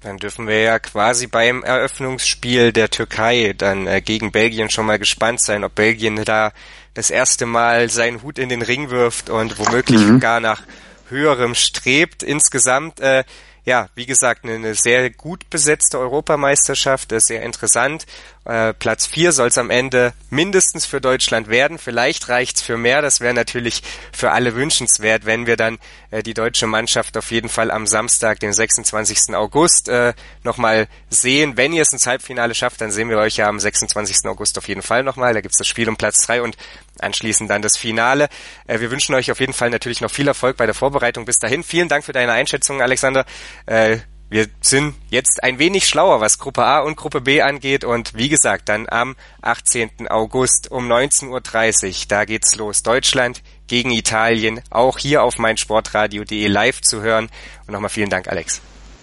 Dann 0.00 0.18
dürfen 0.18 0.46
wir 0.48 0.60
ja 0.60 0.78
quasi 0.80 1.28
beim 1.28 1.62
Eröffnungsspiel 1.62 2.72
der 2.72 2.90
Türkei 2.90 3.54
dann 3.56 3.86
äh, 3.86 4.02
gegen 4.02 4.32
Belgien 4.32 4.68
schon 4.68 4.86
mal 4.86 4.98
gespannt 4.98 5.40
sein, 5.40 5.64
ob 5.64 5.74
Belgien 5.76 6.22
da 6.24 6.52
das 6.94 7.10
erste 7.10 7.46
Mal 7.46 7.90
seinen 7.90 8.22
Hut 8.22 8.38
in 8.38 8.48
den 8.48 8.62
Ring 8.62 8.90
wirft 8.90 9.30
und 9.30 9.58
womöglich 9.58 10.00
mhm. 10.00 10.20
gar 10.20 10.40
nach 10.40 10.62
höherem 11.08 11.54
strebt. 11.54 12.22
Insgesamt 12.22 13.00
äh, 13.00 13.24
ja, 13.64 13.88
wie 13.94 14.06
gesagt, 14.06 14.44
eine, 14.44 14.74
sehr 14.74 15.10
gut 15.10 15.48
besetzte 15.48 15.98
Europameisterschaft, 15.98 17.12
ist 17.12 17.28
sehr 17.28 17.42
interessant. 17.42 18.06
Äh, 18.44 18.74
Platz 18.74 19.06
vier 19.06 19.32
soll 19.32 19.48
es 19.48 19.58
am 19.58 19.70
Ende 19.70 20.12
mindestens 20.28 20.84
für 20.84 21.00
Deutschland 21.00 21.48
werden. 21.48 21.78
Vielleicht 21.78 22.28
reicht's 22.28 22.60
für 22.60 22.76
mehr. 22.76 23.00
Das 23.00 23.20
wäre 23.20 23.34
natürlich 23.34 23.82
für 24.12 24.32
alle 24.32 24.54
wünschenswert, 24.54 25.24
wenn 25.24 25.46
wir 25.46 25.56
dann 25.56 25.78
äh, 26.10 26.22
die 26.22 26.34
deutsche 26.34 26.66
Mannschaft 26.66 27.16
auf 27.16 27.30
jeden 27.30 27.48
Fall 27.48 27.70
am 27.70 27.86
Samstag, 27.86 28.40
den 28.40 28.52
26. 28.52 29.34
August, 29.34 29.88
äh, 29.88 30.12
nochmal 30.42 30.88
sehen. 31.08 31.56
Wenn 31.56 31.72
ihr 31.72 31.82
es 31.82 31.92
ins 31.92 32.06
Halbfinale 32.06 32.54
schafft, 32.54 32.80
dann 32.80 32.90
sehen 32.90 33.08
wir 33.08 33.18
euch 33.18 33.36
ja 33.36 33.48
am 33.48 33.58
26. 33.58 34.26
August 34.26 34.58
auf 34.58 34.68
jeden 34.68 34.82
Fall 34.82 35.02
nochmal. 35.02 35.32
Da 35.32 35.40
gibt's 35.40 35.58
das 35.58 35.66
Spiel 35.66 35.88
um 35.88 35.96
Platz 35.96 36.26
drei 36.26 36.42
und 36.42 36.56
anschließend 37.00 37.50
dann 37.50 37.62
das 37.62 37.78
Finale. 37.78 38.28
Äh, 38.66 38.80
wir 38.80 38.90
wünschen 38.90 39.14
euch 39.14 39.30
auf 39.30 39.40
jeden 39.40 39.54
Fall 39.54 39.70
natürlich 39.70 40.00
noch 40.00 40.10
viel 40.10 40.28
Erfolg 40.28 40.56
bei 40.56 40.66
der 40.66 40.74
Vorbereitung 40.74 41.24
bis 41.24 41.38
dahin. 41.38 41.62
Vielen 41.62 41.88
Dank 41.88 42.04
für 42.04 42.12
deine 42.12 42.32
Einschätzung, 42.32 42.82
Alexander. 42.82 43.24
Äh, 43.66 43.98
wir 44.30 44.48
sind 44.60 44.94
jetzt 45.10 45.42
ein 45.42 45.58
wenig 45.58 45.86
schlauer, 45.86 46.20
was 46.20 46.38
Gruppe 46.38 46.64
A 46.64 46.80
und 46.80 46.96
Gruppe 46.96 47.20
B 47.20 47.42
angeht 47.42 47.84
und 47.84 48.14
wie 48.14 48.28
gesagt, 48.28 48.68
dann 48.68 48.86
am 48.88 49.16
18. 49.42 50.08
August 50.08 50.70
um 50.70 50.90
19.30 50.90 51.28
Uhr, 51.30 51.94
da 52.08 52.24
geht's 52.24 52.56
los. 52.56 52.82
Deutschland 52.82 53.42
gegen 53.66 53.90
Italien, 53.90 54.60
auch 54.70 54.98
hier 54.98 55.22
auf 55.22 55.38
meinsportradio.de 55.38 56.46
live 56.48 56.80
zu 56.80 57.02
hören. 57.02 57.28
Und 57.66 57.72
nochmal 57.72 57.90
vielen 57.90 58.10
Dank, 58.10 58.28
Alex. 58.28 58.60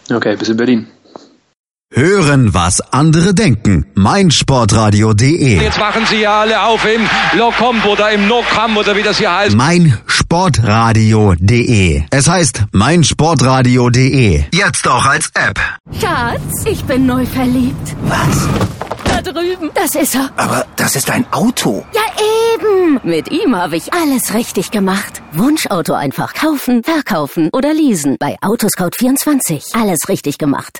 Okay, 0.09 0.35
bis 0.35 0.49
in 0.49 0.57
Berlin. 0.57 0.87
Hören, 1.93 2.53
was 2.53 2.79
andere 2.93 3.33
denken. 3.33 3.85
meinsportradio.de 3.95 5.61
Jetzt 5.61 5.77
machen 5.77 6.05
sie 6.09 6.21
ja 6.21 6.39
alle 6.39 6.63
auf 6.63 6.85
im 6.85 7.01
Lokomp 7.37 7.85
oder 7.85 8.09
im 8.11 8.29
Nokam 8.29 8.77
oder 8.77 8.95
wie 8.95 9.03
das 9.03 9.17
hier 9.17 9.35
heißt. 9.35 9.57
meinsportradio.de 9.57 12.03
Es 12.09 12.29
heißt 12.29 12.63
meinsportradio.de. 12.71 14.45
Jetzt 14.53 14.87
auch 14.87 15.05
als 15.05 15.31
App. 15.33 15.59
Schatz, 15.99 16.63
ich 16.65 16.81
bin 16.85 17.05
neu 17.05 17.25
verliebt. 17.25 17.93
Was? 18.03 18.47
Da 19.03 19.21
drüben. 19.21 19.69
Das 19.75 19.93
ist 19.95 20.15
er. 20.15 20.29
Aber 20.37 20.65
das 20.77 20.95
ist 20.95 21.09
ein 21.09 21.25
Auto. 21.33 21.85
Ja, 21.93 22.03
eben. 22.55 23.01
Mit 23.03 23.29
ihm 23.31 23.53
habe 23.53 23.75
ich 23.75 23.93
alles 23.93 24.33
richtig 24.33 24.71
gemacht. 24.71 25.21
Wunschauto 25.33 25.91
einfach 25.93 26.33
kaufen, 26.35 26.83
verkaufen 26.85 27.49
oder 27.51 27.73
leasen. 27.73 28.15
Bei 28.17 28.37
Autoscout24. 28.41 29.77
Alles 29.77 29.99
richtig 30.07 30.37
gemacht. 30.37 30.79